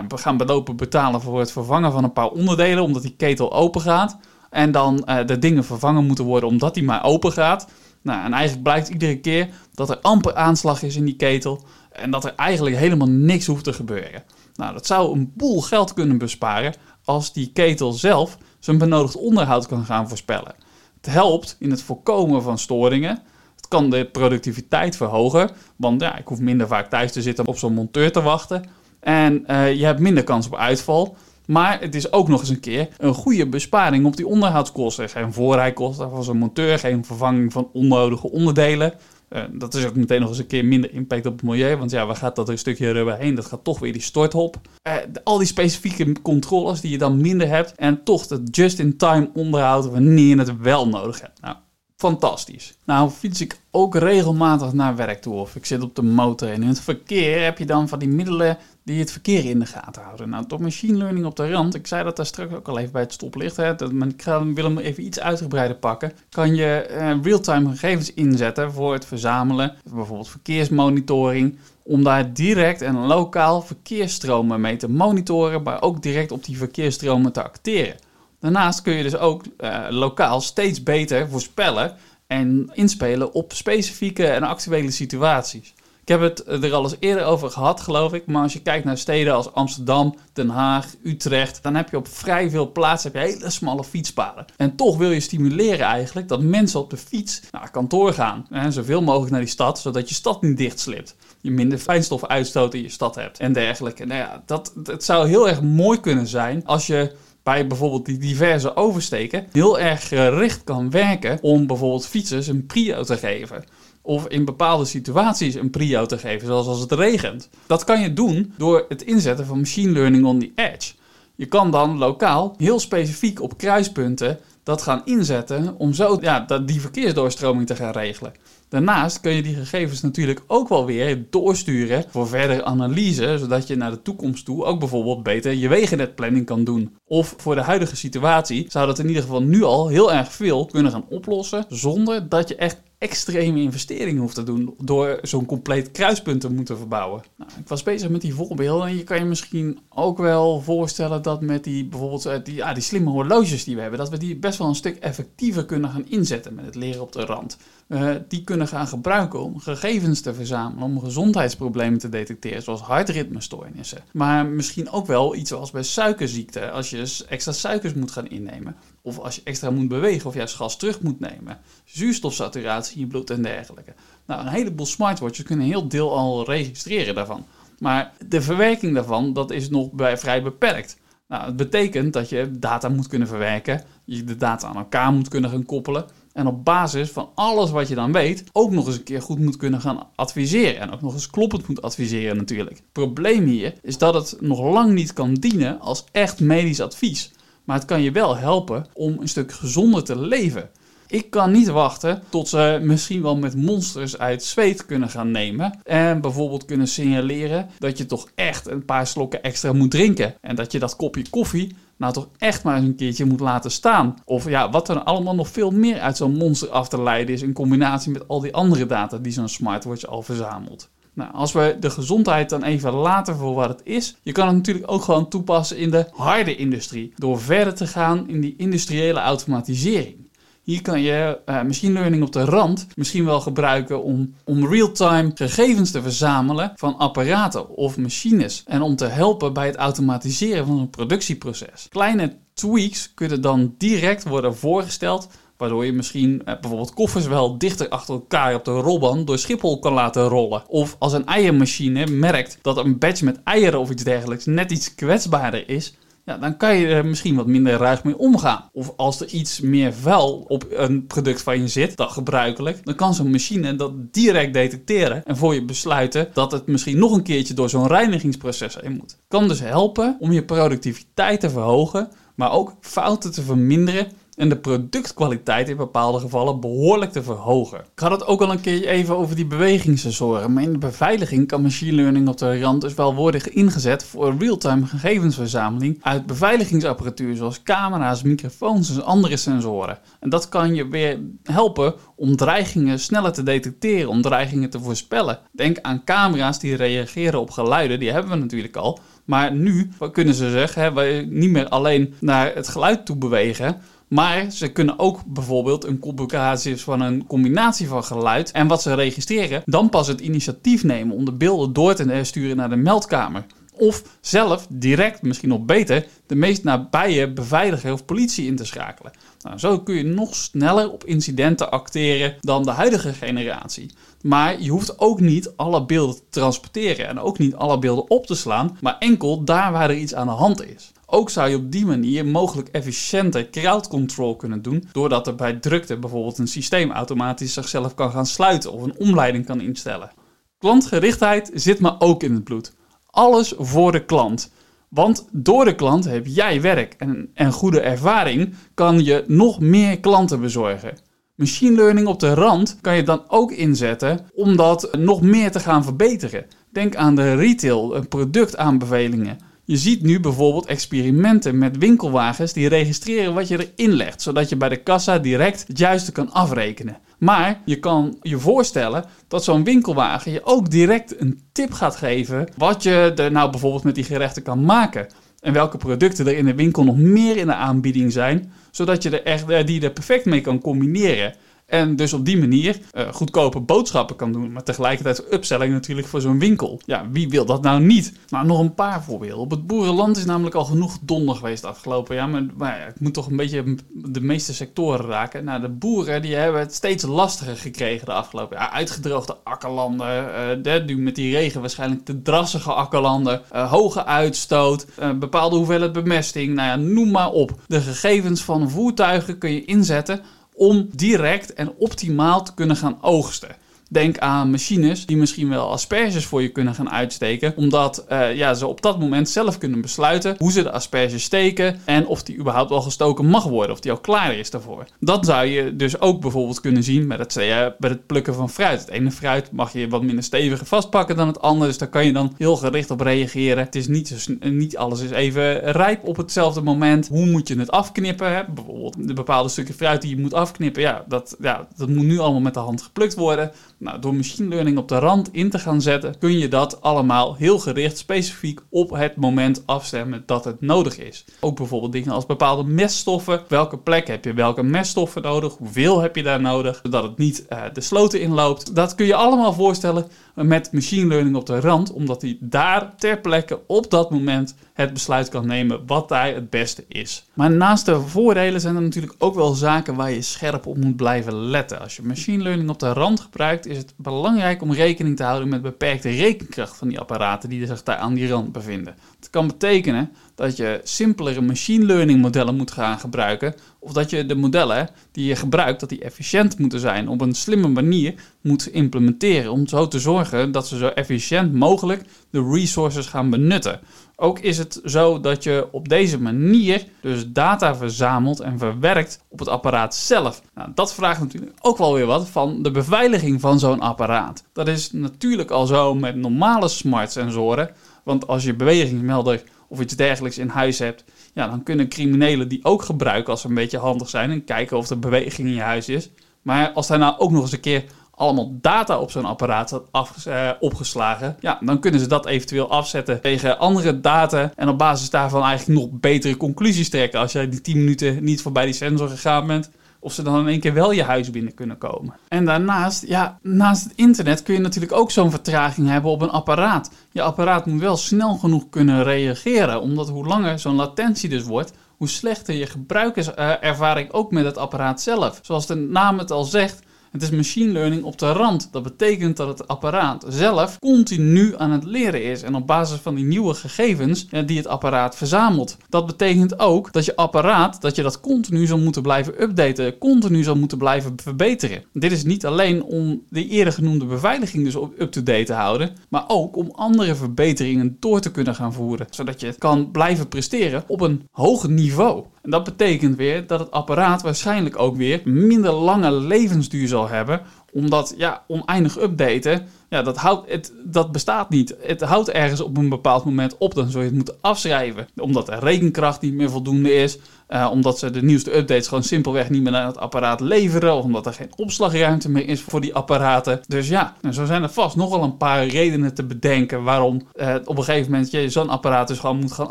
gaan 0.09 0.37
belopen 0.37 0.77
betalen 0.77 1.21
voor 1.21 1.39
het 1.39 1.53
vervangen 1.53 1.93
van 1.93 2.05
een 2.05 2.13
paar 2.13 2.29
onderdelen, 2.29 2.83
omdat 2.83 3.03
die 3.03 3.15
ketel 3.17 3.53
open 3.53 3.81
gaat. 3.81 4.19
En 4.51 4.73
dan 4.73 5.05
uh, 5.09 5.27
de 5.27 5.39
dingen 5.39 5.65
vervangen 5.65 6.07
moeten 6.07 6.25
worden 6.25 6.49
omdat 6.49 6.75
die 6.75 6.85
maar 6.85 7.05
open 7.05 7.33
gaat. 7.33 7.69
Nou, 8.03 8.25
en 8.25 8.33
eigenlijk 8.33 8.63
blijkt 8.63 8.89
iedere 8.89 9.21
keer 9.21 9.49
dat 9.75 9.91
er 9.91 9.99
amper 9.99 10.35
aanslag 10.35 10.83
is 10.83 10.97
in 10.97 11.05
die 11.05 11.17
ketel. 11.17 11.63
En 11.93 12.11
dat 12.11 12.25
er 12.25 12.33
eigenlijk 12.37 12.77
helemaal 12.77 13.09
niks 13.09 13.47
hoeft 13.47 13.65
te 13.65 13.73
gebeuren. 13.73 14.23
Nou, 14.59 14.73
dat 14.73 14.87
zou 14.87 15.13
een 15.13 15.33
boel 15.37 15.61
geld 15.61 15.93
kunnen 15.93 16.19
besparen 16.19 16.75
als 17.05 17.33
die 17.33 17.51
ketel 17.53 17.93
zelf 17.93 18.39
zijn 18.59 18.79
benodigd 18.79 19.17
onderhoud 19.17 19.67
kan 19.67 19.85
gaan 19.85 20.09
voorspellen. 20.09 20.55
Het 20.97 21.13
helpt 21.13 21.57
in 21.59 21.71
het 21.71 21.83
voorkomen 21.83 22.43
van 22.43 22.59
storingen. 22.59 23.23
Het 23.57 23.69
kan 23.69 23.91
de 23.91 24.05
productiviteit 24.05 24.97
verhogen, 24.97 25.51
want 25.77 26.01
ja, 26.01 26.17
ik 26.17 26.27
hoef 26.27 26.39
minder 26.39 26.67
vaak 26.67 26.91
thuis 26.91 27.13
te 27.13 27.23
zitten 27.23 27.47
op 27.47 27.59
zo'n 27.59 27.75
monteur 27.75 28.13
te 28.13 28.23
wachten. 28.23 28.65
En 29.01 29.45
uh, 29.47 29.75
je 29.75 29.85
hebt 29.85 30.01
minder 30.01 30.25
kans 30.25 30.47
op 30.47 30.57
uitval. 30.57 31.17
Maar 31.47 31.81
het 31.81 31.95
is 31.95 32.13
ook 32.13 32.29
nog 32.29 32.41
eens 32.41 32.49
een 32.49 32.61
keer 32.61 32.89
een 32.97 33.15
goede 33.15 33.47
besparing 33.47 34.07
op 34.07 34.17
die 34.17 34.27
onderhoudskosten. 34.27 35.09
Geen 35.09 35.33
voorrijkosten 35.33 36.11
van 36.11 36.25
zo'n 36.25 36.39
monteur, 36.39 36.79
geen 36.79 37.05
vervanging 37.05 37.53
van 37.53 37.69
onnodige 37.73 38.31
onderdelen. 38.31 38.95
Uh, 39.31 39.43
dat 39.53 39.75
is 39.75 39.87
ook 39.87 39.95
meteen 39.95 40.21
nog 40.21 40.29
eens 40.29 40.39
een 40.39 40.47
keer 40.47 40.65
minder 40.65 40.93
impact 40.93 41.27
op 41.27 41.33
het 41.33 41.43
milieu. 41.43 41.77
Want 41.77 41.91
ja, 41.91 42.07
waar 42.07 42.17
gaat 42.17 42.37
dat 42.37 42.49
een 42.49 42.59
stukje 42.59 42.91
rubber 42.91 43.17
heen? 43.17 43.35
Dat 43.35 43.47
gaat 43.47 43.65
toch 43.65 43.79
weer 43.79 43.93
die 43.93 44.03
storthop. 44.03 44.57
Uh, 44.83 44.95
al 45.25 45.39
die 45.39 45.47
specifieke 45.47 46.13
controles 46.23 46.81
die 46.81 46.91
je 46.91 46.99
dan 46.99 47.21
minder 47.21 47.49
hebt. 47.49 47.73
En 47.75 48.05
toch 48.05 48.29
het 48.29 48.57
just-in-time 48.57 49.31
onderhoud 49.35 49.87
wanneer 49.87 50.27
je 50.27 50.39
het 50.39 50.61
wel 50.61 50.89
nodig 50.89 51.21
hebt. 51.21 51.41
Nou, 51.41 51.57
fantastisch. 51.97 52.79
Nou 52.85 53.11
fiets 53.11 53.41
ik 53.41 53.61
ook 53.71 53.95
regelmatig 53.95 54.73
naar 54.73 54.97
werk 54.97 55.23
toe 55.23 55.35
of 55.35 55.57
ik 55.57 55.67
zit 55.67 55.83
op 55.83 55.95
de 55.95 56.03
motor. 56.03 56.49
En 56.49 56.63
in 56.63 56.69
het 56.69 56.81
verkeer 56.81 57.45
heb 57.45 57.59
je 57.59 57.67
dan 57.67 57.89
van 57.89 57.99
die 57.99 58.09
middelen 58.09 58.59
die 58.89 58.99
het 58.99 59.13
verkeer 59.13 59.45
in 59.45 59.59
de 59.59 59.67
gaten 59.67 60.03
houden. 60.03 60.29
Nou, 60.29 60.45
door 60.47 60.63
machine 60.63 60.99
learning 60.99 61.27
op 61.27 61.37
de 61.37 61.51
rand, 61.51 61.75
ik 61.75 61.87
zei 61.87 62.05
dat 62.05 62.17
daar 62.17 62.27
straks 62.27 62.55
ook 62.55 62.69
al 62.69 62.79
even 62.79 62.93
bij 62.93 63.03
het 63.03 63.13
stoplicht, 63.13 63.57
hè, 63.57 63.75
dat, 63.75 63.91
ik 63.91 64.23
wil 64.55 64.65
hem 64.65 64.79
even 64.79 65.05
iets 65.05 65.21
uitgebreider 65.21 65.77
pakken, 65.77 66.13
kan 66.31 66.55
je 66.55 66.89
uh, 66.91 67.23
real-time 67.23 67.71
gegevens 67.71 68.15
inzetten 68.15 68.73
voor 68.73 68.93
het 68.93 69.07
verzamelen, 69.07 69.75
bijvoorbeeld 69.95 70.29
verkeersmonitoring, 70.29 71.59
om 71.83 72.05
daar 72.05 72.33
direct 72.33 72.83
en 72.83 73.07
lokaal 73.07 73.63
verkeersstromen 73.63 74.61
mee 74.61 74.77
te 74.77 74.89
monitoren, 74.89 75.63
maar 75.63 75.83
ook 75.83 76.03
direct 76.03 76.33
op 76.33 76.45
die 76.45 76.57
verkeersstromen 76.57 77.33
te 77.33 77.43
acteren. 77.43 77.97
Daarnaast 78.41 78.83
kun 78.83 78.93
je 78.93 79.03
dus 79.03 79.17
ook 79.17 79.43
uh, 79.59 79.87
lokaal 79.91 80.41
steeds 80.41 80.83
beter 80.83 81.29
voorspellen 81.29 81.95
en 82.27 82.71
inspelen 82.73 83.33
op 83.33 83.53
specifieke 83.53 84.27
en 84.27 84.43
actuele 84.43 84.91
situaties. 84.91 85.75
Ik 86.09 86.21
heb 86.21 86.37
het 86.47 86.65
er 86.65 86.73
al 86.73 86.83
eens 86.83 86.97
eerder 86.99 87.25
over 87.25 87.51
gehad, 87.51 87.81
geloof 87.81 88.13
ik. 88.13 88.27
Maar 88.27 88.43
als 88.43 88.53
je 88.53 88.63
kijkt 88.63 88.85
naar 88.85 88.99
steden 88.99 89.35
als 89.35 89.53
Amsterdam, 89.53 90.15
Den 90.33 90.49
Haag, 90.49 90.87
Utrecht, 91.03 91.63
dan 91.63 91.75
heb 91.75 91.91
je 91.91 91.97
op 91.97 92.09
vrij 92.09 92.51
veel 92.51 92.73
plaatsen 92.73 93.13
heb 93.13 93.23
je 93.23 93.33
hele 93.33 93.51
smalle 93.51 93.85
fietspaden. 93.85 94.45
En 94.57 94.77
toch 94.77 94.97
wil 94.97 95.11
je 95.11 95.21
stimuleren 95.21 95.87
eigenlijk 95.87 96.29
dat 96.29 96.43
mensen 96.43 96.81
op 96.81 96.91
de 96.91 96.97
fiets 96.97 97.41
naar 97.51 97.71
kantoor 97.71 98.13
gaan. 98.13 98.47
Zoveel 98.69 99.03
mogelijk 99.03 99.31
naar 99.31 99.41
die 99.41 99.49
stad, 99.49 99.79
zodat 99.79 100.09
je 100.09 100.15
stad 100.15 100.43
niet 100.43 100.57
dichtslipt. 100.57 101.17
Je 101.41 101.51
minder 101.51 101.79
fijnstof 101.79 102.25
uitstoot 102.25 102.75
in 102.75 102.83
je 102.83 102.89
stad 102.89 103.15
hebt 103.15 103.39
en 103.39 103.53
dergelijke. 103.53 104.05
Nou 104.05 104.21
ja, 104.21 104.43
dat, 104.47 104.73
zou 104.99 105.29
heel 105.29 105.49
erg 105.49 105.63
mooi 105.63 106.01
kunnen 106.01 106.27
zijn 106.27 106.67
als 106.67 106.87
je 106.87 107.13
bij 107.43 107.67
bijvoorbeeld 107.67 108.07
die 108.07 108.19
diverse 108.19 108.77
oversteken 108.77 109.47
heel 109.53 109.79
erg 109.79 110.09
gericht 110.09 110.65
kan 110.65 110.91
werken 110.91 111.39
om 111.43 111.67
bijvoorbeeld 111.67 112.07
fietsers 112.07 112.47
een 112.47 112.67
prio 112.67 113.03
te 113.03 113.17
geven 113.17 113.65
of 114.09 114.27
in 114.29 114.45
bepaalde 114.45 114.85
situaties 114.85 115.55
een 115.55 115.71
prio 115.71 116.07
te 116.07 116.19
geven, 116.19 116.47
zoals 116.47 116.67
als 116.67 116.81
het 116.81 116.93
regent. 116.93 117.49
Dat 117.67 117.85
kan 117.85 118.01
je 118.01 118.13
doen 118.13 118.53
door 118.57 118.85
het 118.89 119.03
inzetten 119.03 119.47
van 119.47 119.59
machine 119.59 119.93
learning 119.93 120.25
on 120.25 120.39
the 120.39 120.51
edge. 120.55 120.93
Je 121.35 121.47
kan 121.47 121.71
dan 121.71 121.99
lokaal 121.99 122.55
heel 122.57 122.79
specifiek 122.79 123.43
op 123.43 123.59
kruispunten 123.59 124.39
dat 124.63 124.83
gaan 124.83 125.03
inzetten 125.05 125.75
om 125.79 125.93
zo 125.93 126.19
ja, 126.21 126.41
die 126.41 126.81
verkeersdoorstroming 126.81 127.67
te 127.67 127.77
gaan 127.77 127.93
regelen. 127.93 128.33
Daarnaast 128.69 129.21
kun 129.21 129.33
je 129.33 129.43
die 129.43 129.55
gegevens 129.55 130.01
natuurlijk 130.01 130.43
ook 130.47 130.69
wel 130.69 130.87
weer 130.87 131.27
doorsturen 131.31 132.05
voor 132.09 132.29
verdere 132.29 132.65
analyse, 132.65 133.37
zodat 133.39 133.67
je 133.67 133.77
naar 133.77 133.91
de 133.91 134.03
toekomst 134.03 134.45
toe 134.45 134.65
ook 134.65 134.79
bijvoorbeeld 134.79 135.23
beter 135.23 135.53
je 135.53 135.69
wegennetplanning 135.69 136.47
kan 136.47 136.65
doen. 136.65 136.97
Of 137.07 137.35
voor 137.37 137.55
de 137.55 137.61
huidige 137.61 137.97
situatie 137.97 138.67
zou 138.69 138.87
dat 138.87 138.99
in 138.99 139.09
ieder 139.09 139.23
geval 139.23 139.43
nu 139.43 139.63
al 139.63 139.89
heel 139.89 140.13
erg 140.13 140.33
veel 140.33 140.67
kunnen 140.67 140.93
gaan 140.93 141.07
oplossen, 141.09 141.65
zonder 141.69 142.29
dat 142.29 142.49
je 142.49 142.57
echt 142.57 142.81
extreme 142.99 143.61
investeringen 143.61 144.21
hoeft 144.21 144.35
te 144.35 144.43
doen 144.43 144.75
door 144.79 145.19
zo'n 145.23 145.47
compleet 145.47 145.91
kruispunt 145.91 146.41
te 146.41 146.51
moeten 146.53 146.77
verbouwen. 146.77 147.23
Nou, 147.37 147.51
ik 147.59 147.69
was 147.69 147.83
bezig 147.83 148.09
met 148.09 148.21
die 148.21 148.35
voorbeelden 148.35 148.89
en 148.89 148.97
je 148.97 149.05
kan 149.05 149.19
je 149.19 149.25
misschien 149.25 149.79
ook 149.89 150.19
wel 150.19 150.61
voorstellen 150.61 151.23
dat 151.23 151.41
met 151.41 151.65
die 151.65 151.85
bijvoorbeeld 151.85 152.27
eh, 152.27 152.39
die, 152.45 152.55
ja, 152.55 152.73
die 152.73 152.83
slimme 152.83 153.11
horloges 153.11 153.65
die 153.65 153.75
we 153.75 153.81
hebben, 153.81 153.99
dat 153.99 154.11
we 154.11 154.19
die 154.19 154.37
best 154.37 154.59
wel 154.59 154.69
een 154.69 154.75
stuk 154.75 154.97
effectiever 154.97 155.65
kunnen 155.65 155.91
gaan 155.91 156.09
inzetten 156.09 156.55
met 156.55 156.65
het 156.65 156.75
leren 156.75 157.03
op 157.03 157.13
de 157.13 157.25
rand. 157.25 157.59
Uh, 157.89 158.15
die 158.29 158.45
kunnen 158.45 158.69
gaan 158.69 158.87
gebruiken 158.87 159.43
om 159.43 159.59
gegevens 159.59 160.21
te 160.21 160.35
verzamelen, 160.35 160.85
om 160.85 161.01
gezondheidsproblemen 161.01 161.99
te 161.99 162.09
detecteren, 162.09 162.63
zoals 162.63 162.81
hartritmestoornissen. 162.81 164.05
Maar 164.13 164.47
misschien 164.47 164.91
ook 164.91 165.07
wel 165.07 165.35
iets 165.35 165.51
zoals 165.51 165.71
bij 165.71 165.83
suikerziekte, 165.83 166.71
als 166.71 166.91
je 166.91 167.25
extra 167.29 167.53
suikers 167.53 167.95
moet 167.95 168.11
gaan 168.11 168.29
innemen. 168.29 168.77
Of 169.09 169.19
als 169.19 169.35
je 169.35 169.41
extra 169.45 169.71
moet 169.71 169.89
bewegen 169.89 170.29
of 170.29 170.35
juist 170.35 170.55
gas 170.55 170.77
terug 170.77 171.01
moet 171.01 171.21
nemen. 171.21 171.59
Zuurstofsaturatie 171.85 172.95
in 172.95 173.01
je 173.01 173.07
bloed 173.07 173.31
en 173.31 173.43
dergelijke. 173.43 173.95
Nou, 174.27 174.41
een 174.41 174.53
heleboel 174.53 174.87
smartwatches 174.87 175.45
kunnen 175.45 175.65
een 175.65 175.71
heel 175.71 175.89
deel 175.89 176.17
al 176.17 176.45
registreren 176.45 177.15
daarvan. 177.15 177.47
Maar 177.79 178.13
de 178.29 178.43
verwerking 178.43 178.95
daarvan, 178.95 179.33
dat 179.33 179.51
is 179.51 179.69
nog 179.69 179.93
bij 179.93 180.19
vrij 180.19 180.43
beperkt. 180.43 180.97
Nou, 181.29 181.45
het 181.45 181.57
betekent 181.57 182.13
dat 182.13 182.29
je 182.29 182.51
data 182.59 182.89
moet 182.89 183.09
kunnen 183.09 183.29
verwerken, 183.29 183.85
je 184.05 184.25
de 184.25 184.37
data 184.37 184.69
aan 184.69 184.77
elkaar 184.77 185.13
moet 185.13 185.29
kunnen 185.29 185.51
gaan 185.51 185.65
koppelen. 185.65 186.05
En 186.33 186.47
op 186.47 186.65
basis 186.65 187.11
van 187.11 187.31
alles 187.35 187.71
wat 187.71 187.89
je 187.89 187.95
dan 187.95 188.13
weet, 188.13 188.45
ook 188.53 188.71
nog 188.71 188.87
eens 188.87 188.97
een 188.97 189.03
keer 189.03 189.23
goed 189.23 189.39
moet 189.39 189.57
kunnen 189.57 189.81
gaan 189.81 190.07
adviseren. 190.15 190.81
En 190.81 190.93
ook 190.93 191.01
nog 191.01 191.13
eens 191.13 191.31
kloppend 191.31 191.69
moet 191.69 191.83
adviseren 191.83 192.37
natuurlijk. 192.37 192.77
Het 192.77 192.93
probleem 192.93 193.45
hier 193.45 193.75
is 193.83 193.99
dat 193.99 194.15
het 194.15 194.37
nog 194.41 194.61
lang 194.61 194.93
niet 194.93 195.13
kan 195.13 195.35
dienen 195.35 195.81
als 195.81 196.05
echt 196.13 196.41
medisch 196.41 196.81
advies. 196.81 197.33
Maar 197.69 197.77
het 197.77 197.87
kan 197.87 198.03
je 198.03 198.13
wel 198.13 198.37
helpen 198.37 198.87
om 198.93 199.17
een 199.21 199.29
stuk 199.29 199.53
gezonder 199.53 200.05
te 200.05 200.19
leven. 200.19 200.71
Ik 201.07 201.31
kan 201.31 201.51
niet 201.51 201.69
wachten 201.69 202.23
tot 202.29 202.49
ze 202.49 202.79
misschien 202.83 203.23
wel 203.23 203.37
met 203.37 203.57
monsters 203.57 204.19
uit 204.19 204.43
zweet 204.43 204.87
kunnen 204.87 205.09
gaan 205.09 205.31
nemen. 205.31 205.81
En 205.85 206.21
bijvoorbeeld 206.21 206.65
kunnen 206.65 206.89
signaleren 206.89 207.69
dat 207.79 207.99
je 207.99 208.07
toch 208.07 208.29
echt 208.35 208.67
een 208.67 208.85
paar 208.85 209.07
slokken 209.07 209.43
extra 209.43 209.73
moet 209.73 209.91
drinken. 209.91 210.35
En 210.41 210.57
dat 210.57 210.73
je 210.73 210.79
dat 210.79 210.97
kopje 210.97 211.31
koffie 211.31 211.77
nou 211.97 212.13
toch 212.13 212.29
echt 212.39 212.65
maar 212.65 212.77
eens 212.77 212.87
een 212.87 212.97
keertje 212.97 213.25
moet 213.25 213.41
laten 213.41 213.71
staan. 213.71 214.15
Of 214.25 214.49
ja, 214.49 214.71
wat 214.71 214.89
er 214.89 215.03
allemaal 215.03 215.35
nog 215.35 215.49
veel 215.49 215.71
meer 215.71 216.01
uit 216.01 216.17
zo'n 216.17 216.37
monster 216.37 216.69
af 216.69 216.89
te 216.89 217.03
leiden 217.03 217.35
is 217.35 217.43
in 217.43 217.53
combinatie 217.53 218.13
met 218.13 218.29
al 218.29 218.41
die 218.41 218.55
andere 218.55 218.87
data 218.87 219.19
die 219.19 219.33
zo'n 219.33 219.49
smartwatch 219.49 220.07
al 220.07 220.23
verzamelt. 220.23 220.91
Nou, 221.19 221.33
als 221.33 221.53
we 221.53 221.77
de 221.81 221.91
gezondheid 221.91 222.51
dan 222.51 222.63
even 222.63 222.93
laten 222.93 223.37
voor 223.37 223.55
wat 223.55 223.69
het 223.69 223.81
is, 223.85 224.17
je 224.23 224.33
kan 224.33 224.47
het 224.47 224.57
natuurlijk 224.57 224.91
ook 224.91 225.03
gewoon 225.03 225.29
toepassen 225.29 225.77
in 225.77 225.91
de 225.91 226.07
harde 226.13 226.57
industrie. 226.57 227.13
Door 227.17 227.41
verder 227.41 227.75
te 227.75 227.87
gaan 227.87 228.29
in 228.29 228.41
die 228.41 228.55
industriële 228.57 229.21
automatisering. 229.21 230.31
Hier 230.63 230.83
kan 230.83 231.01
je 231.01 231.39
uh, 231.47 231.63
machine 231.63 231.93
learning 231.93 232.23
op 232.23 232.33
de 232.33 232.45
rand 232.45 232.87
misschien 232.95 233.25
wel 233.25 233.41
gebruiken 233.41 234.03
om, 234.03 234.35
om 234.45 234.67
real-time 234.67 235.31
gegevens 235.35 235.91
te 235.91 236.03
verzamelen 236.03 236.73
van 236.77 236.99
apparaten 236.99 237.69
of 237.69 237.97
machines. 237.97 238.63
En 238.67 238.83
om 238.83 238.97
te 238.97 239.07
helpen 239.07 239.53
bij 239.53 239.67
het 239.67 239.77
automatiseren 239.77 240.67
van 240.67 240.79
een 240.79 240.91
productieproces. 240.91 241.87
Kleine 241.89 242.37
tweaks 242.55 243.15
kunnen 243.15 243.41
dan 243.41 243.75
direct 243.79 244.29
worden 244.29 244.57
voorgesteld 244.57 245.29
Waardoor 245.59 245.85
je 245.85 245.93
misschien 245.93 246.43
eh, 246.45 246.55
bijvoorbeeld 246.61 246.95
koffers 246.95 247.27
wel 247.27 247.59
dichter 247.59 247.89
achter 247.89 248.15
elkaar 248.15 248.55
op 248.55 248.65
de 248.65 248.71
rolband 248.71 249.27
door 249.27 249.39
Schiphol 249.39 249.79
kan 249.79 249.93
laten 249.93 250.29
rollen. 250.29 250.63
Of 250.69 250.97
als 250.99 251.13
een 251.13 251.27
eiermachine 251.27 252.07
merkt 252.07 252.59
dat 252.63 252.77
een 252.77 252.99
batch 252.99 253.23
met 253.23 253.43
eieren 253.45 253.81
of 253.81 253.91
iets 253.91 254.05
dergelijks 254.05 254.47
net 254.47 254.71
iets 254.71 254.95
kwetsbaarder 254.95 255.69
is, 255.69 255.95
ja, 256.29 256.39
dan 256.39 256.57
kan 256.57 256.77
je 256.77 256.87
er 256.87 257.07
misschien 257.07 257.35
wat 257.35 257.47
minder 257.47 257.77
ruig 257.77 258.05
mee 258.05 258.19
omgaan. 258.19 258.69
Of 258.73 258.93
als 258.97 259.21
er 259.21 259.29
iets 259.29 259.61
meer 259.61 259.95
vuil 259.95 260.45
op 260.49 260.67
een 260.71 261.07
product 261.07 261.43
van 261.43 261.61
je 261.61 261.69
zit, 261.69 261.97
dan 261.97 262.11
gebruikelijk, 262.11 262.85
dan 262.85 262.95
kan 262.95 263.15
zo'n 263.15 263.31
machine 263.31 263.77
dat 263.77 263.93
direct 264.13 264.53
detecteren 264.53 265.25
en 265.25 265.37
voor 265.37 265.55
je 265.55 265.65
besluiten 265.65 266.29
dat 266.33 266.53
het 266.53 266.67
misschien 266.67 266.99
nog 266.99 267.13
een 267.13 267.23
keertje 267.23 267.55
door 267.55 267.69
zo'n 267.69 267.87
reinigingsproces 267.87 268.77
heen 268.81 268.97
moet. 268.97 269.17
Kan 269.29 269.49
dus 269.49 269.61
helpen 269.61 270.17
om 270.21 270.33
je 270.33 270.45
productiviteit 270.45 271.41
te 271.41 271.51
verhogen, 271.51 272.09
maar 272.35 272.53
ook 272.53 272.77
fouten 272.81 273.33
te 273.33 273.43
verminderen 273.43 274.09
en 274.39 274.49
de 274.49 274.57
productkwaliteit 274.57 275.69
in 275.69 275.77
bepaalde 275.77 276.19
gevallen 276.19 276.61
behoorlijk 276.61 277.13
te 277.13 277.23
verhogen. 277.23 277.79
Ik 277.79 277.99
had 277.99 278.11
het 278.11 278.27
ook 278.27 278.41
al 278.41 278.51
een 278.51 278.61
keer 278.61 278.87
even 278.87 279.17
over 279.17 279.37
die 279.37 279.47
bewegingssensoren, 279.47 280.53
maar 280.53 280.63
in 280.63 280.73
de 280.73 280.79
beveiliging 280.79 281.47
kan 281.47 281.63
machine 281.63 281.93
learning 281.93 282.29
op 282.29 282.39
de 282.39 282.61
rand 282.61 282.81
dus 282.81 282.95
wel 282.95 283.15
worden 283.15 283.53
ingezet 283.55 284.05
voor 284.05 284.35
real-time 284.39 284.87
gegevensverzameling 284.87 285.99
uit 286.03 286.27
beveiligingsapparatuur 286.27 287.37
zoals 287.37 287.63
camera's, 287.63 288.23
microfoons 288.23 288.91
en 288.91 289.05
andere 289.05 289.37
sensoren. 289.37 289.99
En 290.21 290.31
dat 290.31 290.49
kan 290.49 290.75
je 290.75 290.89
weer 290.89 291.19
helpen 291.43 291.95
om 292.17 292.37
dreigingen 292.37 293.01
sneller 293.01 293.33
te 293.33 293.43
detecteren, 293.43 294.09
om 294.09 294.23
dreigingen 294.23 294.71
te 294.71 294.81
voorspellen. 294.81 295.39
Denk 295.53 295.79
aan 295.83 296.05
camera's 296.05 296.59
die 296.59 296.77
reageren 296.77 297.41
op 297.41 297.51
geluiden, 297.51 297.99
die 297.99 298.11
hebben 298.11 298.31
we 298.31 298.39
natuurlijk 298.39 298.77
al. 298.77 298.99
Maar 299.25 299.55
nu 299.55 299.91
kunnen 300.13 300.35
ze 300.35 300.51
zeggen, 300.51 300.95
we 300.95 301.27
niet 301.29 301.51
meer 301.51 301.69
alleen 301.69 302.15
naar 302.21 302.55
het 302.55 302.69
geluid 302.69 303.07
toe 303.07 303.17
bewegen, 303.17 303.81
maar 304.09 304.51
ze 304.51 304.73
kunnen 304.73 304.99
ook 304.99 305.21
bijvoorbeeld 305.27 305.85
een 305.85 305.99
combinatie 305.99 306.77
van 306.77 307.01
een 307.01 307.27
combinatie 307.27 307.89
van 307.89 308.05
geluid 308.05 308.51
en 308.51 308.67
wat 308.67 308.83
ze 308.83 308.95
registreren, 308.95 309.63
dan 309.65 309.89
pas 309.89 310.07
het 310.07 310.21
initiatief 310.21 310.85
nemen 310.85 311.17
om 311.17 311.25
de 311.25 311.33
beelden 311.33 311.73
door 311.73 311.95
te 311.95 312.21
sturen 312.23 312.57
naar 312.57 312.69
de 312.69 312.77
meldkamer. 312.77 313.45
Of 313.79 314.03
zelf 314.21 314.67
direct, 314.71 315.23
misschien 315.23 315.49
nog 315.49 315.65
beter, 315.65 316.07
de 316.27 316.35
meest 316.35 316.65
nabije 316.65 317.33
beveiliger 317.33 317.93
of 317.93 318.05
politie 318.05 318.47
in 318.47 318.57
te 318.57 318.65
schakelen. 318.65 319.13
Nou, 319.43 319.59
zo 319.59 319.81
kun 319.81 319.95
je 319.95 320.05
nog 320.05 320.35
sneller 320.35 320.93
op 320.93 321.05
incidenten 321.05 321.71
acteren 321.71 322.37
dan 322.41 322.63
de 322.63 322.71
huidige 322.71 323.13
generatie. 323.13 323.91
Maar 324.23 324.61
je 324.61 324.71
hoeft 324.71 324.99
ook 324.99 325.21
niet 325.21 325.53
alle 325.57 325.85
beelden 325.85 326.15
te 326.15 326.23
transporteren 326.31 327.09
en 327.09 327.21
ook 327.21 327.39
niet 327.39 327.55
alle 327.55 327.79
beelden 327.79 328.11
op 328.11 328.27
te 328.27 328.35
slaan, 328.35 328.79
maar 328.81 328.99
enkel 328.99 329.45
daar 329.45 329.73
waar 329.73 329.91
er 329.91 329.97
iets 329.97 330.15
aan 330.15 330.27
de 330.27 330.33
hand 330.33 330.65
is. 330.65 330.93
Ook 331.11 331.31
zou 331.31 331.49
je 331.49 331.57
op 331.57 331.73
die 331.73 331.87
manier 331.87 332.27
mogelijk 332.27 332.69
efficiënter 332.69 333.51
crowd 333.51 333.89
control 333.89 334.37
kunnen 334.37 334.63
doen, 334.63 334.89
doordat 334.93 335.27
er 335.27 335.35
bij 335.35 335.55
drukte 335.55 335.99
bijvoorbeeld 335.99 336.39
een 336.39 336.49
systeem 336.49 336.91
automatisch 336.91 337.53
zichzelf 337.53 337.95
kan 337.95 338.11
gaan 338.11 338.27
sluiten 338.27 338.73
of 338.73 338.83
een 338.83 338.99
omleiding 338.99 339.47
kan 339.47 339.61
instellen. 339.61 340.11
Klantgerichtheid 340.59 341.51
zit 341.55 341.81
me 341.81 342.01
ook 342.01 342.23
in 342.23 342.35
het 342.35 342.45
bloed. 342.45 342.75
Alles 343.07 343.55
voor 343.59 343.93
de 343.93 344.05
klant. 344.05 344.53
Want 344.89 345.29
door 345.33 345.65
de 345.65 345.75
klant 345.75 346.05
heb 346.05 346.27
jij 346.27 346.61
werk 346.61 346.95
en, 346.99 347.31
en 347.35 347.53
goede 347.53 347.81
ervaring 347.81 348.55
kan 348.75 349.05
je 349.05 349.25
nog 349.27 349.61
meer 349.61 350.01
klanten 350.01 350.41
bezorgen. 350.41 350.99
Machine 351.35 351.77
learning 351.77 352.07
op 352.07 352.21
de 352.21 352.35
rand 352.35 352.79
kan 352.81 352.97
je 352.97 353.03
dan 353.03 353.23
ook 353.29 353.53
inzetten 353.53 354.27
om 354.35 354.57
dat 354.57 354.97
nog 354.99 355.21
meer 355.21 355.51
te 355.51 355.61
gaan 355.61 355.85
verbeteren. 355.85 356.47
Denk 356.73 356.97
aan 356.97 357.15
de 357.15 357.35
retail, 357.35 357.95
en 357.95 358.09
productaanbevelingen. 358.09 359.48
Je 359.69 359.77
ziet 359.77 360.03
nu 360.03 360.21
bijvoorbeeld 360.21 360.67
experimenten 360.67 361.59
met 361.59 361.79
winkelwagens 361.79 362.53
die 362.53 362.69
registreren 362.69 363.35
wat 363.35 363.49
je 363.49 363.71
erin 363.77 363.93
legt, 363.93 364.23
zodat 364.23 364.49
je 364.49 364.57
bij 364.57 364.69
de 364.69 364.83
kassa 364.83 365.19
direct 365.19 365.65
het 365.67 365.79
juiste 365.79 366.13
kan 366.13 366.33
afrekenen. 366.33 366.99
Maar 367.19 367.61
je 367.65 367.79
kan 367.79 368.17
je 368.23 368.39
voorstellen 368.39 369.05
dat 369.27 369.45
zo'n 369.45 369.65
winkelwagen 369.65 370.33
je 370.33 370.45
ook 370.45 370.71
direct 370.71 371.21
een 371.21 371.41
tip 371.53 371.73
gaat 371.73 371.97
geven 371.97 372.49
wat 372.57 372.83
je 372.83 373.13
er 373.17 373.33
nou 373.33 373.51
bijvoorbeeld 373.51 373.85
met 373.85 373.95
die 373.95 374.05
gerechten 374.05 374.43
kan 374.43 374.65
maken. 374.65 375.07
En 375.41 375.53
welke 375.53 375.77
producten 375.77 376.27
er 376.27 376.37
in 376.37 376.45
de 376.45 376.55
winkel 376.55 376.85
nog 376.85 376.97
meer 376.97 377.37
in 377.37 377.47
de 377.47 377.55
aanbieding 377.55 378.13
zijn, 378.13 378.53
zodat 378.71 379.03
je 379.03 379.11
er 379.11 379.23
echt, 379.23 379.51
eh, 379.51 379.67
die 379.67 379.83
er 379.83 379.91
perfect 379.91 380.25
mee 380.25 380.41
kan 380.41 380.61
combineren. 380.61 381.35
En 381.69 381.97
dus 381.97 382.13
op 382.13 382.25
die 382.25 382.39
manier 382.39 382.79
uh, 382.93 383.13
goedkope 383.13 383.61
boodschappen 383.61 384.17
kan 384.17 384.33
doen. 384.33 384.53
Maar 384.53 384.63
tegelijkertijd 384.63 385.33
upselling 385.33 385.73
natuurlijk 385.73 386.09
voor 386.09 386.21
zo'n 386.21 386.39
winkel. 386.39 386.81
Ja, 386.85 387.07
wie 387.11 387.29
wil 387.29 387.45
dat 387.45 387.63
nou 387.63 387.81
niet? 387.81 388.13
Nou, 388.29 388.47
nog 388.47 388.61
een 388.61 388.75
paar 388.75 389.03
voorbeelden. 389.03 389.39
Op 389.39 389.51
het 389.51 389.67
boerenland 389.67 390.17
is 390.17 390.25
namelijk 390.25 390.55
al 390.55 390.65
genoeg 390.65 390.99
donder 391.01 391.35
geweest 391.35 391.65
afgelopen 391.65 392.15
jaar. 392.15 392.29
Maar, 392.29 392.47
maar 392.57 392.79
ja, 392.79 392.87
ik 392.87 393.01
moet 393.01 393.15
toch 393.15 393.27
een 393.27 393.37
beetje 393.37 393.77
de 393.91 394.21
meeste 394.21 394.55
sectoren 394.55 395.07
raken. 395.07 395.45
Nou, 395.45 395.61
de 395.61 395.69
boeren 395.69 396.23
die 396.23 396.35
hebben 396.35 396.61
het 396.61 396.75
steeds 396.75 397.05
lastiger 397.05 397.57
gekregen 397.57 398.07
de 398.07 398.13
afgelopen 398.13 398.57
jaar. 398.57 398.71
Uitgedroogde 398.71 399.37
akkerlanden. 399.45 400.31
Uh, 400.67 400.85
nu 400.87 400.99
met 400.99 401.15
die 401.15 401.35
regen 401.35 401.61
waarschijnlijk 401.61 402.05
te 402.05 402.23
drassige 402.23 402.73
akkerlanden. 402.73 403.43
Uh, 403.55 403.71
hoge 403.71 404.05
uitstoot. 404.05 404.87
bepaalde 405.19 405.57
hoeveelheid 405.57 405.93
bemesting. 405.93 406.55
Nou 406.55 406.69
ja, 406.69 406.77
noem 406.77 407.11
maar 407.11 407.31
op. 407.31 407.61
De 407.67 407.81
gegevens 407.81 408.43
van 408.43 408.71
voertuigen 408.71 409.39
kun 409.39 409.53
je 409.53 409.65
inzetten 409.65 410.21
om 410.59 410.89
direct 410.93 411.55
en 411.55 411.73
optimaal 411.79 412.45
te 412.45 412.55
kunnen 412.55 412.77
gaan 412.77 412.99
oogsten. 413.03 413.57
Denk 413.91 414.19
aan 414.19 414.51
machines 414.51 415.07
die 415.07 415.17
misschien 415.17 415.49
wel 415.49 415.71
asperges 415.71 416.25
voor 416.25 416.43
je 416.43 416.49
kunnen 416.49 416.75
gaan 416.75 416.91
uitsteken, 416.91 417.53
omdat 417.57 418.07
uh, 418.11 418.35
ja, 418.35 418.55
ze 418.55 418.67
op 418.67 418.83
dat 418.83 418.99
moment 418.99 419.29
zelf 419.29 419.59
kunnen 419.59 419.81
besluiten 419.81 420.35
hoe 420.39 420.53
ze 420.53 420.63
de 420.63 420.71
asperges 420.71 421.23
steken 421.23 421.81
en 421.85 422.07
of 422.07 422.23
die 422.23 422.39
überhaupt 422.39 422.71
al 422.71 422.81
gestoken 422.81 423.27
mag 423.27 423.45
worden, 423.45 423.73
of 423.73 423.81
die 423.81 423.91
al 423.91 423.99
klaar 423.99 424.35
is 424.35 424.51
daarvoor. 424.51 424.85
Dat 425.01 425.27
zou 425.27 425.47
je 425.47 425.77
dus 425.77 426.01
ook 426.01 426.21
bijvoorbeeld 426.21 426.61
kunnen 426.61 426.83
zien 426.83 427.07
met 427.07 427.19
het, 427.19 427.35
bij 427.79 427.91
het 427.91 428.07
plukken 428.07 428.35
van 428.35 428.51
fruit. 428.51 428.81
Het 428.81 428.91
ene 428.91 429.11
fruit 429.11 429.53
mag 429.53 429.73
je 429.73 429.89
wat 429.89 430.03
minder 430.03 430.25
stevig 430.25 430.67
vastpakken 430.67 431.17
dan 431.17 431.27
het 431.27 431.41
andere, 431.41 431.67
dus 431.67 431.79
daar 431.79 431.89
kan 431.89 432.07
je 432.07 432.13
dan 432.13 432.35
heel 432.37 432.57
gericht 432.57 432.91
op 432.91 433.01
reageren. 433.01 433.65
Het 433.65 433.75
is 433.75 433.89
niet, 433.89 434.29
niet 434.41 434.77
alles 434.77 435.01
is 435.01 435.11
even 435.11 435.59
rijp 435.61 436.05
op 436.05 436.17
hetzelfde 436.17 436.61
moment. 436.61 437.09
Hoe 437.09 437.27
moet 437.27 437.49
je 437.49 437.59
het 437.59 437.71
afknippen? 437.71 438.35
Hè? 438.35 438.43
Bijvoorbeeld 438.55 439.09
de 439.09 439.15
bepaalde 439.15 439.49
stukken 439.49 439.75
fruit 439.75 440.03
die 440.03 440.17
je 440.17 440.23
moet 440.23 440.35
afknippen, 440.35 440.83
ja 440.83 441.05
dat, 441.09 441.37
ja, 441.41 441.69
dat 441.77 441.89
moet 441.89 442.05
nu 442.05 442.19
allemaal 442.19 442.41
met 442.41 442.55
de 442.55 442.61
hand 442.61 442.83
geplukt 442.83 443.15
worden. 443.15 443.53
Nou, 443.81 443.99
door 443.99 444.15
machine 444.15 444.49
learning 444.49 444.79
op 444.79 444.89
de 444.89 444.99
rand 444.99 445.33
in 445.33 445.51
te 445.51 445.59
gaan 445.59 445.83
zetten, 445.83 446.19
kun 446.19 446.39
je 446.39 446.49
dat 446.49 446.81
allemaal 446.81 447.35
heel 447.35 447.59
gericht, 447.59 447.99
specifiek 447.99 448.61
op 448.71 448.91
het 448.91 449.17
moment 449.17 449.63
afstemmen 449.67 450.23
dat 450.27 450.45
het 450.45 450.61
nodig 450.61 450.99
is. 450.99 451.25
Ook 451.41 451.57
bijvoorbeeld 451.57 451.93
dingen 451.93 452.11
als 452.11 452.27
bepaalde 452.27 452.65
meststoffen. 452.65 453.43
Welke 453.49 453.79
plek 453.79 454.07
heb 454.07 454.25
je 454.25 454.33
welke 454.33 454.63
meststoffen 454.63 455.23
nodig? 455.23 455.55
Hoeveel 455.57 456.01
heb 456.01 456.17
je 456.17 456.23
daar 456.23 456.41
nodig? 456.41 456.81
Zodat 456.83 457.03
het 457.03 457.19
niet 457.19 457.47
uh, 457.49 457.63
de 457.73 457.81
sloten 457.81 458.21
inloopt. 458.21 458.75
Dat 458.75 458.95
kun 458.95 459.07
je 459.07 459.15
allemaal 459.15 459.53
voorstellen 459.53 460.09
met 460.47 460.73
machine 460.73 461.07
learning 461.07 461.37
op 461.37 461.47
de 461.47 461.61
rand, 461.61 461.93
omdat 461.93 462.23
hij 462.23 462.37
daar 462.41 462.97
ter 462.97 463.21
plekke 463.21 463.61
op 463.67 463.91
dat 463.91 464.11
moment 464.11 464.55
het 464.73 464.93
besluit 464.93 465.29
kan 465.29 465.47
nemen 465.47 465.87
wat 465.87 466.09
daar 466.09 466.35
het 466.35 466.51
beste 466.51 466.85
is. 466.89 467.25
Maar 467.35 467.51
naast 467.51 467.87
de 467.87 468.01
voordelen 468.01 468.61
zijn 468.61 468.77
er 468.77 468.83
natuurlijk 468.83 469.15
ook 469.19 469.35
wel 469.35 469.53
zaken 469.53 469.95
waar 469.95 470.11
je 470.11 470.23
scherp 470.23 470.67
op 470.67 470.77
moet 470.77 470.97
blijven 470.97 471.35
letten. 471.35 471.81
Als 471.81 471.97
je 471.97 472.03
machine 472.03 472.43
learning 472.43 472.71
op 472.71 472.79
de 472.79 472.93
rand 472.93 473.21
gebruikt, 473.21 473.67
is 473.67 473.77
het 473.77 473.95
belangrijk 473.97 474.63
om 474.63 474.73
rekening 474.73 475.17
te 475.17 475.23
houden 475.23 475.49
met 475.49 475.63
beperkte 475.63 476.11
rekenkracht 476.11 476.77
van 476.77 476.89
die 476.89 477.01
apparaten 477.01 477.49
die 477.49 477.67
zich 477.67 477.83
daar 477.83 477.97
aan 477.97 478.15
die 478.15 478.29
rand 478.29 478.53
bevinden. 478.53 478.97
Het 479.19 479.31
kan 479.31 479.47
betekenen 479.47 480.11
dat 480.39 480.57
je 480.57 480.81
simpelere 480.85 481.41
machine 481.41 481.85
learning 481.85 482.21
modellen 482.21 482.57
moet 482.57 482.71
gaan 482.71 482.99
gebruiken. 482.99 483.55
Of 483.79 483.93
dat 483.93 484.11
je 484.11 484.27
de 484.27 484.35
modellen 484.35 484.89
die 485.13 485.27
je 485.27 485.37
gebruikt, 485.37 485.81
dat 485.81 485.89
die 485.89 486.03
efficiënt 486.03 486.59
moeten 486.59 486.81
zijn. 486.81 487.09
Op 487.09 487.21
een 487.21 487.35
slimme 487.35 487.69
manier 487.69 488.15
moet 488.41 488.67
implementeren. 488.67 489.53
Om 489.53 489.67
zo 489.67 489.89
te 489.89 489.99
zorgen 489.99 490.53
dat 490.53 490.69
ze 490.69 490.77
zo 490.77 490.87
efficiënt 490.87 491.53
mogelijk 491.53 492.03
de 492.31 492.51
resources 492.53 493.07
gaan 493.07 493.31
benutten. 493.31 493.81
Ook 494.17 494.39
is 494.39 494.59
het 494.59 494.81
zo 494.85 495.21
dat 495.21 495.43
je 495.43 495.69
op 495.71 495.89
deze 495.89 496.21
manier 496.21 496.85
dus 497.01 497.33
data 497.33 497.77
verzamelt 497.77 498.41
en 498.41 498.59
verwerkt 498.59 499.25
op 499.29 499.39
het 499.39 499.49
apparaat 499.49 499.95
zelf. 499.95 500.43
Nou, 500.55 500.71
dat 500.75 500.95
vraagt 500.95 501.21
natuurlijk 501.21 501.53
ook 501.61 501.79
wel 501.79 501.95
weer 501.95 502.07
wat 502.07 502.29
van 502.29 502.63
de 502.63 502.71
beveiliging 502.71 503.41
van 503.41 503.59
zo'n 503.59 503.81
apparaat. 503.81 504.45
Dat 504.53 504.69
is 504.69 504.93
natuurlijk 504.93 505.51
al 505.51 505.67
zo 505.67 505.95
met 505.95 506.17
normale 506.17 506.69
smart 506.69 507.13
sensoren. 507.13 507.71
Want 508.05 508.27
als 508.27 508.45
je 508.45 508.55
bewegingsmelder 508.55 509.43
of 509.69 509.81
iets 509.81 509.97
dergelijks 509.97 510.39
in 510.39 510.49
huis 510.49 510.79
hebt, 510.79 511.05
ja, 511.35 511.49
dan 511.49 511.63
kunnen 511.63 511.89
criminelen 511.89 512.49
die 512.49 512.65
ook 512.65 512.83
gebruiken 512.83 513.31
als 513.31 513.41
ze 513.41 513.49
een 513.49 513.55
beetje 513.55 513.79
handig 513.79 514.09
zijn 514.09 514.31
en 514.31 514.45
kijken 514.45 514.77
of 514.77 514.91
er 514.91 514.99
beweging 514.99 515.49
in 515.49 515.55
je 515.55 515.61
huis 515.61 515.89
is. 515.89 516.11
Maar 516.43 516.71
als 516.71 516.87
daar 516.87 516.99
nou 516.99 517.19
ook 517.19 517.31
nog 517.31 517.43
eens 517.43 517.53
een 517.53 517.61
keer 517.61 517.85
allemaal 518.19 518.59
data 518.61 518.99
op 518.99 519.11
zo'n 519.11 519.25
apparaat 519.25 519.69
staat 519.69 520.27
eh, 520.27 520.51
opgeslagen, 520.61 521.37
ja, 521.41 521.59
dan 521.61 521.81
kunnen 521.81 522.01
ze 522.01 522.07
dat 522.07 522.27
eventueel 522.27 522.71
afzetten 522.71 523.21
tegen 523.21 523.59
andere 523.59 524.01
data 524.01 524.53
en 524.57 524.69
op 524.69 524.79
basis 524.79 525.11
daarvan 525.11 525.43
eigenlijk 525.43 525.81
nog 525.81 525.89
betere 525.93 526.37
conclusies 526.37 526.91
trekken. 526.91 527.21
Als 527.21 527.33
jij 527.33 527.49
die 527.49 527.61
10 527.61 527.77
minuten 527.77 528.25
niet 528.25 528.43
voorbij 528.43 528.65
die 528.65 528.75
sensor 528.75 529.09
gegaan 529.09 529.47
bent, 529.47 529.71
of 530.01 530.13
ze 530.13 530.23
dan 530.23 530.41
in 530.41 530.49
één 530.49 530.61
keer 530.61 530.75
wel 530.75 530.93
je 530.93 531.03
huis 531.03 531.31
binnen 531.31 531.55
kunnen 531.55 531.79
komen. 531.79 532.15
En 532.29 532.45
daarnaast, 532.45 533.07
ja, 533.07 533.39
naast 533.43 533.85
het 533.85 533.93
internet 533.97 534.43
kun 534.43 534.55
je 534.55 534.61
natuurlijk 534.61 534.93
ook 534.93 535.11
zo'n 535.11 535.31
vertraging 535.31 535.89
hebben 535.89 536.11
op 536.11 536.23
een 536.23 536.31
apparaat. 536.31 536.91
Je 537.13 537.23
apparaat 537.23 537.67
moet 537.67 537.81
wel 537.81 537.97
snel 537.97 538.35
genoeg 538.35 538.69
kunnen 538.71 539.03
reageren, 539.03 539.81
omdat 539.81 540.09
hoe 540.09 540.27
langer 540.27 540.59
zo'n 540.59 540.75
latentie 540.75 541.29
dus 541.29 541.43
wordt, 541.43 541.73
hoe 541.97 542.09
slechter 542.09 542.55
je 542.55 542.67
gebruikerservaring 542.67 544.13
ook 544.13 544.31
met 544.31 544.45
het 544.45 544.57
apparaat 544.57 545.01
zelf. 545.01 545.39
Zoals 545.43 545.67
de 545.67 545.75
naam 545.75 546.19
het 546.19 546.31
al 546.31 546.45
zegt, 546.45 546.87
het 547.11 547.23
is 547.23 547.31
machine 547.31 547.73
learning 547.73 548.03
op 548.03 548.19
de 548.19 548.33
rand. 548.33 548.69
Dat 548.73 548.83
betekent 548.83 549.37
dat 549.37 549.49
het 549.49 549.69
apparaat 549.69 550.25
zelf 550.29 550.79
continu 550.79 551.55
aan 551.57 551.71
het 551.71 551.85
leren 551.85 552.23
is. 552.23 552.43
En 552.43 552.55
op 552.55 552.67
basis 552.67 552.99
van 552.99 553.15
die 553.15 553.25
nieuwe 553.25 553.55
gegevens 553.55 554.27
die 554.47 554.57
het 554.57 554.67
apparaat 554.67 555.17
verzamelt. 555.17 555.77
Dat 555.89 556.07
betekent 556.07 556.59
ook 556.59 556.93
dat 556.93 557.05
je 557.05 557.17
apparaat, 557.17 557.81
dat 557.81 557.97
je 557.97 558.03
dat 558.03 558.21
continu 558.21 558.67
zal 558.67 558.79
moeten 558.79 559.03
blijven 559.03 559.43
updaten. 559.43 559.99
Continu 559.99 560.43
zal 560.43 560.57
moeten 560.57 560.79
blijven 560.79 561.13
verbeteren. 561.23 561.85
Dit 561.93 562.13
is 562.13 562.25
niet 562.25 562.47
alleen 562.47 562.83
om 562.83 563.23
de 563.29 563.47
eerder 563.47 563.73
genoemde 563.73 564.05
beveiliging 564.05 564.65
dus 564.65 564.77
up-to-date 564.99 565.45
te 565.45 565.53
houden. 565.53 565.91
Maar 566.09 566.25
ook 566.27 566.57
om 566.57 566.71
andere 566.71 567.15
verbeteringen 567.15 567.97
door 568.01 568.21
te 568.21 568.31
kunnen 568.31 568.55
gaan 568.55 568.73
voeren. 568.73 569.07
Zodat 569.11 569.41
je 569.41 569.55
kan 569.59 569.91
blijven 569.91 570.29
presteren 570.29 570.85
op 570.87 571.01
een 571.01 571.27
hoog 571.31 571.69
niveau. 571.69 572.25
Dat 572.51 572.65
betekent 572.65 573.17
weer 573.17 573.47
dat 573.47 573.61
het 573.61 573.71
apparaat 573.71 574.23
waarschijnlijk 574.23 574.79
ook 574.79 574.97
weer 574.97 575.21
minder 575.25 575.73
lange 575.73 576.13
levensduur 576.13 576.89
zal 576.89 577.09
hebben, 577.09 577.41
omdat 577.73 578.15
ja, 578.17 578.45
oneindig 578.47 579.01
updaten, 579.01 579.67
ja, 579.89 580.03
dat, 580.03 580.17
houdt, 580.17 580.51
het, 580.51 580.73
dat 580.85 581.13
bestaat 581.13 581.51
niet. 581.51 581.77
Het 581.81 582.01
houdt 582.01 582.31
ergens 582.31 582.61
op 582.61 582.77
een 582.77 582.89
bepaald 582.89 583.25
moment 583.25 583.59
op, 583.59 583.75
dan 583.75 583.91
zul 583.91 584.01
je 584.01 584.07
het 584.07 584.17
moeten 584.17 584.37
afschrijven, 584.41 585.09
omdat 585.17 585.47
de 585.47 585.55
rekenkracht 585.55 586.21
niet 586.21 586.35
meer 586.35 586.51
voldoende 586.51 586.95
is. 586.95 587.19
Uh, 587.49 587.69
omdat 587.73 587.99
ze 587.99 588.11
de 588.11 588.23
nieuwste 588.23 588.57
updates 588.57 588.89
gewoon 588.89 589.03
simpelweg 589.03 589.51
niet 589.51 589.63
meer 589.63 589.73
naar 589.73 589.87
het 589.87 589.99
apparaat 589.99 590.41
leveren. 590.41 590.95
Of 590.95 591.05
omdat 591.05 591.27
er 591.27 591.33
geen 591.33 591.53
opslagruimte 591.57 592.31
meer 592.31 592.49
is 592.49 592.61
voor 592.61 592.81
die 592.81 592.95
apparaten. 592.95 593.61
Dus 593.67 593.89
ja, 593.89 594.15
en 594.21 594.35
zo 594.35 594.45
zijn 594.45 594.63
er 594.63 594.69
vast 594.69 594.97
nogal 594.97 595.23
een 595.23 595.37
paar 595.37 595.67
redenen 595.67 596.15
te 596.15 596.25
bedenken 596.25 596.83
waarom 596.83 597.27
uh, 597.37 597.55
op 597.65 597.79
een 597.79 597.85
gegeven 597.85 598.11
moment 598.11 598.31
je 598.31 598.51
zo'n 598.51 598.69
apparaat 598.69 599.09
dus 599.09 599.19
gewoon 599.19 599.39
moet 599.39 599.53
gaan 599.53 599.71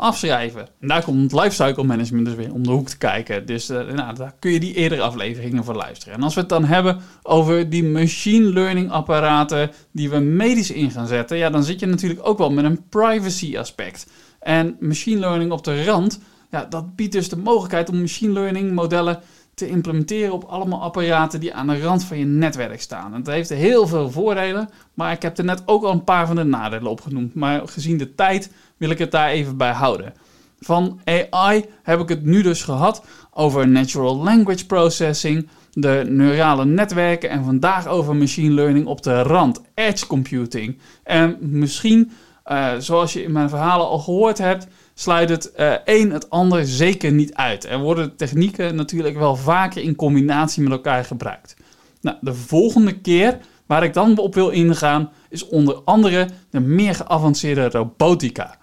afschrijven. 0.00 0.68
En 0.80 0.88
daar 0.88 1.04
komt 1.04 1.32
het 1.32 1.40
lifecycle 1.40 1.84
management 1.84 2.26
dus 2.26 2.34
weer 2.34 2.52
om 2.52 2.62
de 2.62 2.70
hoek 2.70 2.88
te 2.88 2.98
kijken. 2.98 3.46
Dus 3.46 3.70
uh, 3.70 3.92
nou, 3.92 4.14
daar 4.14 4.34
kun 4.38 4.52
je 4.52 4.60
die 4.60 4.74
eerdere 4.74 5.02
afleveringen 5.02 5.64
voor 5.64 5.74
luisteren. 5.74 6.14
En 6.14 6.22
als 6.22 6.34
we 6.34 6.40
het 6.40 6.48
dan 6.48 6.64
hebben 6.64 7.00
over 7.22 7.70
die 7.70 7.84
machine 7.84 8.52
learning 8.52 8.90
apparaten 8.90 9.70
die 9.92 10.07
we 10.10 10.18
medisch 10.18 10.70
in 10.70 10.90
gaan 10.90 11.06
zetten. 11.06 11.36
Ja, 11.36 11.50
dan 11.50 11.64
zit 11.64 11.80
je 11.80 11.86
natuurlijk 11.86 12.26
ook 12.26 12.38
wel 12.38 12.50
met 12.50 12.64
een 12.64 12.88
privacy 12.88 13.58
aspect. 13.58 14.06
En 14.40 14.76
machine 14.80 15.20
learning 15.20 15.52
op 15.52 15.64
de 15.64 15.84
rand 15.84 16.20
ja, 16.50 16.64
dat 16.64 16.96
biedt 16.96 17.12
dus 17.12 17.28
de 17.28 17.36
mogelijkheid 17.36 17.88
om 17.88 18.00
machine 18.00 18.32
learning 18.32 18.72
modellen 18.72 19.20
te 19.54 19.68
implementeren 19.68 20.32
op 20.32 20.44
allemaal 20.44 20.82
apparaten 20.82 21.40
die 21.40 21.54
aan 21.54 21.66
de 21.66 21.80
rand 21.80 22.04
van 22.04 22.18
je 22.18 22.24
netwerk 22.24 22.80
staan. 22.80 23.14
En 23.14 23.22
dat 23.22 23.34
heeft 23.34 23.48
heel 23.48 23.86
veel 23.86 24.10
voordelen, 24.10 24.68
maar 24.94 25.12
ik 25.12 25.22
heb 25.22 25.38
er 25.38 25.44
net 25.44 25.62
ook 25.66 25.84
al 25.84 25.92
een 25.92 26.04
paar 26.04 26.26
van 26.26 26.36
de 26.36 26.44
nadelen 26.44 26.90
opgenoemd. 26.90 27.34
Maar 27.34 27.68
gezien 27.68 27.98
de 27.98 28.14
tijd 28.14 28.52
wil 28.76 28.90
ik 28.90 28.98
het 28.98 29.10
daar 29.10 29.28
even 29.28 29.56
bij 29.56 29.72
houden. 29.72 30.14
Van 30.60 31.00
AI 31.04 31.64
heb 31.82 32.00
ik 32.00 32.08
het 32.08 32.24
nu 32.24 32.42
dus 32.42 32.62
gehad 32.62 33.04
over 33.30 33.68
natural 33.68 34.16
language 34.16 34.66
processing, 34.66 35.48
de 35.80 36.04
neurale 36.08 36.64
netwerken 36.64 37.30
en 37.30 37.44
vandaag 37.44 37.86
over 37.86 38.16
machine 38.16 38.54
learning 38.54 38.86
op 38.86 39.02
de 39.02 39.22
rand, 39.22 39.60
edge 39.74 40.06
computing. 40.06 40.78
En 41.02 41.36
misschien, 41.40 42.10
uh, 42.46 42.72
zoals 42.78 43.12
je 43.12 43.22
in 43.22 43.32
mijn 43.32 43.48
verhalen 43.48 43.86
al 43.86 43.98
gehoord 43.98 44.38
hebt, 44.38 44.66
sluit 44.94 45.28
het 45.28 45.52
uh, 45.58 45.74
een 45.84 46.12
het 46.12 46.30
ander 46.30 46.66
zeker 46.66 47.12
niet 47.12 47.34
uit. 47.34 47.64
Er 47.64 47.78
worden 47.78 48.16
technieken 48.16 48.74
natuurlijk 48.74 49.16
wel 49.16 49.36
vaker 49.36 49.82
in 49.82 49.94
combinatie 49.94 50.62
met 50.62 50.72
elkaar 50.72 51.04
gebruikt. 51.04 51.56
Nou, 52.00 52.16
de 52.20 52.34
volgende 52.34 53.00
keer 53.00 53.38
waar 53.66 53.84
ik 53.84 53.94
dan 53.94 54.18
op 54.18 54.34
wil 54.34 54.48
ingaan 54.48 55.10
is 55.30 55.46
onder 55.48 55.80
andere 55.84 56.28
de 56.50 56.60
meer 56.60 56.94
geavanceerde 56.94 57.68
robotica. 57.70 58.56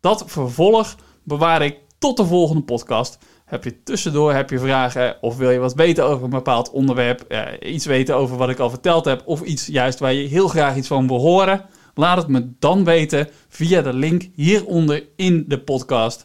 Dat 0.00 0.24
vervolg 0.26 0.96
bewaar 1.22 1.62
ik 1.62 1.78
tot 1.98 2.16
de 2.16 2.26
volgende 2.26 2.62
podcast. 2.62 3.18
Heb 3.44 3.64
je 3.64 3.82
tussendoor 3.82 4.32
heb 4.32 4.50
je 4.50 4.58
vragen 4.58 5.16
of 5.20 5.36
wil 5.36 5.50
je 5.50 5.58
wat 5.58 5.74
weten 5.74 6.04
over 6.04 6.24
een 6.24 6.30
bepaald 6.30 6.70
onderwerp, 6.70 7.24
uh, 7.28 7.72
iets 7.72 7.86
weten 7.86 8.16
over 8.16 8.36
wat 8.36 8.48
ik 8.48 8.58
al 8.58 8.70
verteld 8.70 9.04
heb 9.04 9.22
of 9.24 9.42
iets 9.42 9.66
juist 9.66 9.98
waar 9.98 10.12
je 10.12 10.28
heel 10.28 10.48
graag 10.48 10.76
iets 10.76 10.88
van 10.88 11.06
wil 11.06 11.20
horen? 11.20 11.64
Laat 11.94 12.16
het 12.16 12.28
me 12.28 12.52
dan 12.58 12.84
weten 12.84 13.28
via 13.48 13.82
de 13.82 13.92
link 13.92 14.28
hieronder 14.34 15.04
in 15.16 15.44
de 15.48 15.60
podcast. 15.60 16.24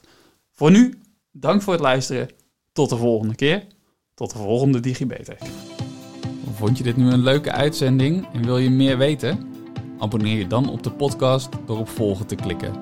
Voor 0.53 0.71
nu, 0.71 0.99
dank 1.31 1.61
voor 1.61 1.73
het 1.73 1.81
luisteren. 1.81 2.29
Tot 2.73 2.89
de 2.89 2.97
volgende 2.97 3.35
keer. 3.35 3.63
Tot 4.13 4.31
de 4.31 4.37
volgende 4.37 4.79
DigiBeter. 4.79 5.37
Vond 6.53 6.77
je 6.77 6.83
dit 6.83 6.97
nu 6.97 7.11
een 7.11 7.23
leuke 7.23 7.51
uitzending 7.51 8.27
en 8.33 8.45
wil 8.45 8.57
je 8.57 8.69
meer 8.69 8.97
weten? 8.97 9.53
Abonneer 9.99 10.37
je 10.37 10.47
dan 10.47 10.69
op 10.69 10.83
de 10.83 10.91
podcast 10.91 11.49
door 11.65 11.77
op 11.77 11.89
volgen 11.89 12.27
te 12.27 12.35
klikken. 12.35 12.73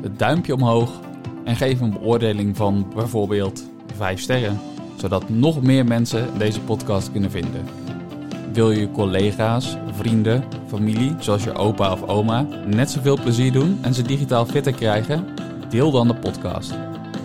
Het 0.00 0.18
duimpje 0.18 0.54
omhoog 0.54 1.00
en 1.44 1.56
geef 1.56 1.80
een 1.80 1.92
beoordeling 1.92 2.56
van 2.56 2.92
bijvoorbeeld 2.94 3.70
5 4.02 4.20
sterren, 4.20 4.60
zodat 4.96 5.28
nog 5.28 5.62
meer 5.62 5.84
mensen 5.84 6.38
deze 6.38 6.60
podcast 6.60 7.12
kunnen 7.12 7.30
vinden. 7.30 7.64
Wil 8.52 8.70
je 8.70 8.80
je 8.80 8.90
collega's, 8.90 9.76
vrienden, 9.92 10.44
familie, 10.66 11.14
zoals 11.18 11.44
je 11.44 11.54
opa 11.54 11.92
of 11.92 12.02
oma, 12.02 12.46
net 12.66 12.90
zoveel 12.90 13.20
plezier 13.20 13.52
doen 13.52 13.78
en 13.82 13.94
ze 13.94 14.02
digitaal 14.02 14.46
fitter 14.46 14.72
krijgen? 14.72 15.26
Deel 15.68 15.90
dan 15.90 16.08
de 16.08 16.14
podcast. 16.14 16.74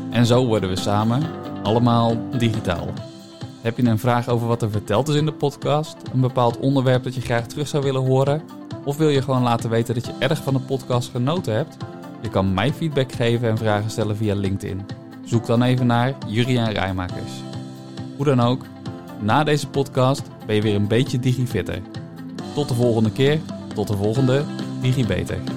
En 0.09 0.25
zo 0.25 0.45
worden 0.45 0.69
we 0.69 0.75
samen 0.75 1.21
allemaal 1.63 2.17
digitaal. 2.37 2.87
Heb 3.61 3.77
je 3.77 3.83
een 3.83 3.99
vraag 3.99 4.27
over 4.27 4.47
wat 4.47 4.61
er 4.61 4.71
verteld 4.71 5.07
is 5.07 5.15
in 5.15 5.25
de 5.25 5.33
podcast? 5.33 5.95
Een 6.13 6.21
bepaald 6.21 6.59
onderwerp 6.59 7.03
dat 7.03 7.15
je 7.15 7.21
graag 7.21 7.47
terug 7.47 7.67
zou 7.67 7.83
willen 7.83 8.05
horen? 8.05 8.41
Of 8.85 8.97
wil 8.97 9.09
je 9.09 9.21
gewoon 9.21 9.43
laten 9.43 9.69
weten 9.69 9.93
dat 9.93 10.05
je 10.05 10.13
erg 10.19 10.43
van 10.43 10.53
de 10.53 10.59
podcast 10.59 11.09
genoten 11.09 11.53
hebt? 11.53 11.77
Je 12.21 12.29
kan 12.29 12.53
mij 12.53 12.73
feedback 12.73 13.11
geven 13.11 13.49
en 13.49 13.57
vragen 13.57 13.89
stellen 13.89 14.17
via 14.17 14.35
LinkedIn. 14.35 14.96
Zoek 15.27 15.45
dan 15.45 15.63
even 15.63 15.87
naar 15.87 16.13
Juriaan 16.27 16.71
Rijmakers. 16.71 17.31
Hoe 18.15 18.25
dan 18.25 18.41
ook, 18.41 18.65
na 19.19 19.43
deze 19.43 19.67
podcast 19.67 20.21
ben 20.45 20.55
je 20.55 20.61
weer 20.61 20.75
een 20.75 20.87
beetje 20.87 21.19
digifitter. 21.19 21.81
Tot 22.53 22.67
de 22.67 22.73
volgende 22.73 23.11
keer, 23.11 23.39
tot 23.73 23.87
de 23.87 23.97
volgende 23.97 24.43
DigiBeter. 24.81 25.56